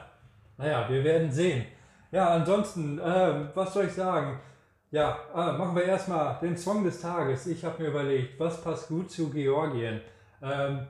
Naja, 0.56 0.86
wir 0.88 1.02
werden 1.02 1.32
sehen. 1.32 1.64
Ja, 2.12 2.28
ansonsten, 2.28 3.00
äh, 3.00 3.48
was 3.54 3.74
soll 3.74 3.86
ich 3.86 3.92
sagen? 3.92 4.38
Ja, 4.92 5.18
äh, 5.34 5.58
machen 5.58 5.74
wir 5.74 5.82
erstmal 5.82 6.38
den 6.40 6.56
Song 6.56 6.84
des 6.84 7.00
Tages. 7.00 7.48
Ich 7.48 7.64
habe 7.64 7.82
mir 7.82 7.88
überlegt, 7.88 8.38
was 8.38 8.62
passt 8.62 8.86
gut 8.86 9.10
zu 9.10 9.30
Georgien? 9.30 10.00
Ähm, 10.40 10.86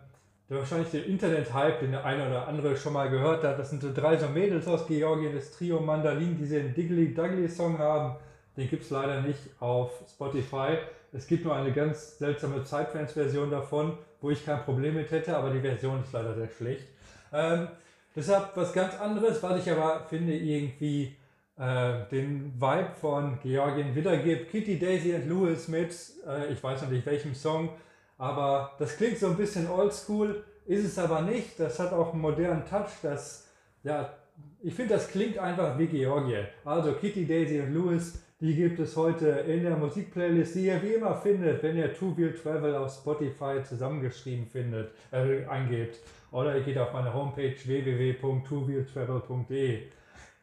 wahrscheinlich 0.51 0.91
den 0.91 1.05
Internet-Hype, 1.05 1.81
den 1.81 1.93
der 1.93 2.05
eine 2.05 2.29
oder 2.29 2.47
andere 2.47 2.77
schon 2.77 2.93
mal 2.93 3.09
gehört 3.09 3.43
hat. 3.43 3.59
Das 3.59 3.71
sind 3.71 3.81
so 3.81 3.91
drei 3.91 4.19
so 4.19 4.29
Mädels 4.29 4.69
aus 4.69 4.87
Georgien, 4.87 5.35
das 5.35 5.51
Trio 5.51 5.81
Mandalin, 5.81 6.37
die 6.37 6.47
den 6.47 6.75
Diggly 6.75 7.15
Duggly 7.15 7.49
Song 7.49 7.79
haben. 7.79 8.15
Den 8.59 8.69
gibt 8.69 8.83
es 8.83 8.91
leider 8.91 9.21
nicht 9.21 9.39
auf 9.61 9.93
Spotify. 10.13 10.79
Es 11.13 11.29
gibt 11.29 11.45
nur 11.45 11.55
eine 11.55 11.73
ganz 11.73 12.19
seltsame 12.19 12.65
Zeitfans-Version 12.65 13.53
davon, 13.53 13.97
wo 14.21 14.31
ich 14.31 14.45
kein 14.45 14.65
Problem 14.65 14.97
mit 14.97 15.13
hätte, 15.13 15.37
aber 15.37 15.51
die 15.51 15.61
Version 15.61 16.03
ist 16.03 16.13
leider 16.13 16.35
sehr 16.35 16.49
schlecht. 16.49 16.89
Ähm, 17.33 17.69
deshalb 18.17 18.57
was 18.57 18.73
ganz 18.73 18.99
anderes, 18.99 19.41
was 19.45 19.65
ich 19.65 19.71
aber 19.71 20.05
finde 20.09 20.35
irgendwie 20.35 21.17
äh, 21.57 22.01
den 22.11 22.53
Vibe 22.61 22.91
von 23.01 23.39
Georgien 23.41 23.95
wiedergibt. 23.95 24.51
Kitty, 24.51 24.77
Daisy 24.77 25.15
und 25.15 25.29
Louis 25.29 25.69
mit, 25.69 25.95
äh, 26.27 26.53
ich 26.53 26.61
weiß 26.61 26.83
noch 26.83 26.91
nicht 26.91 27.07
welchem 27.07 27.37
Song, 27.37 27.71
aber 28.19 28.73
das 28.81 28.97
klingt 28.97 29.19
so 29.19 29.29
ein 29.29 29.37
bisschen 29.37 29.71
oldschool, 29.71 30.43
ist 30.67 30.85
es 30.85 30.99
aber 30.99 31.23
nicht. 31.23 31.61
Das 31.61 31.79
hat 31.79 31.93
auch 31.93 32.13
einen 32.13 32.23
modernen 32.23 32.67
Touch, 32.67 32.91
das, 33.03 33.47
ja, 33.85 34.13
ich 34.61 34.75
finde, 34.75 34.95
das 34.95 35.09
klingt 35.09 35.39
einfach 35.39 35.79
wie 35.79 35.87
Georgien. 35.87 36.49
Also 36.65 36.95
Kitty, 36.95 37.25
Daisy 37.25 37.61
und 37.61 37.73
Louis 37.73 38.21
die 38.41 38.55
gibt 38.55 38.79
es 38.79 38.97
heute 38.97 39.27
in 39.29 39.65
der 39.65 39.77
Musikplaylist, 39.77 40.55
die 40.55 40.67
ihr 40.67 40.81
wie 40.83 40.95
immer 40.95 41.17
findet, 41.17 41.61
wenn 41.63 41.77
ihr 41.77 41.93
Two 41.93 42.17
Wheel 42.17 42.33
Travel 42.33 42.77
auf 42.77 42.93
Spotify 42.93 43.61
zusammengeschrieben 43.65 44.47
findet, 44.47 44.93
äh, 45.11 45.45
eingebt. 45.47 45.99
Oder 46.31 46.57
ihr 46.57 46.63
geht 46.63 46.79
auf 46.79 46.93
meine 46.93 47.13
Homepage 47.13 47.57
www.twowheeltravel.de. 47.65 49.89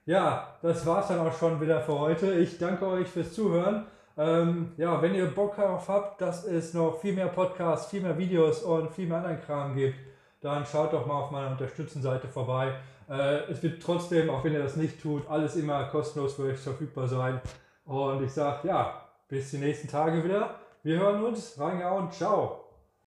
Ja, 0.05 0.57
das 0.61 0.85
war's 0.85 1.07
dann 1.07 1.19
auch 1.19 1.37
schon 1.37 1.61
wieder 1.61 1.79
für 1.81 1.97
heute. 1.97 2.33
Ich 2.33 2.57
danke 2.57 2.85
euch 2.85 3.07
fürs 3.07 3.31
Zuhören. 3.33 3.85
Ähm, 4.17 4.73
ja, 4.77 5.01
wenn 5.01 5.15
ihr 5.15 5.27
Bock 5.27 5.55
darauf 5.55 5.87
habt, 5.87 6.19
dass 6.21 6.45
es 6.45 6.73
noch 6.73 6.99
viel 6.99 7.13
mehr 7.13 7.27
Podcasts, 7.27 7.89
viel 7.89 8.01
mehr 8.01 8.17
Videos 8.17 8.63
und 8.63 8.91
viel 8.91 9.07
mehr 9.07 9.17
anderen 9.17 9.41
Kram 9.41 9.75
gibt, 9.75 9.95
dann 10.41 10.65
schaut 10.65 10.91
doch 10.93 11.05
mal 11.05 11.21
auf 11.21 11.31
meiner 11.31 11.51
Unterstützenseite 11.51 12.27
vorbei. 12.27 12.73
Äh, 13.09 13.49
es 13.49 13.63
wird 13.63 13.81
trotzdem, 13.81 14.29
auch 14.29 14.43
wenn 14.43 14.53
ihr 14.53 14.63
das 14.63 14.75
nicht 14.75 15.01
tut, 15.01 15.27
alles 15.29 15.55
immer 15.55 15.85
kostenlos 15.85 16.35
für 16.35 16.43
euch 16.43 16.59
verfügbar 16.59 17.07
sein. 17.07 17.39
Und 17.85 18.23
ich 18.23 18.33
sage, 18.33 18.67
ja, 18.67 19.01
bis 19.27 19.51
die 19.51 19.57
nächsten 19.57 19.87
Tage 19.87 20.23
wieder. 20.23 20.59
Wir 20.83 20.99
hören 20.99 21.23
uns. 21.23 21.59
Reingehauen. 21.59 22.11
Ciao. 22.11 22.64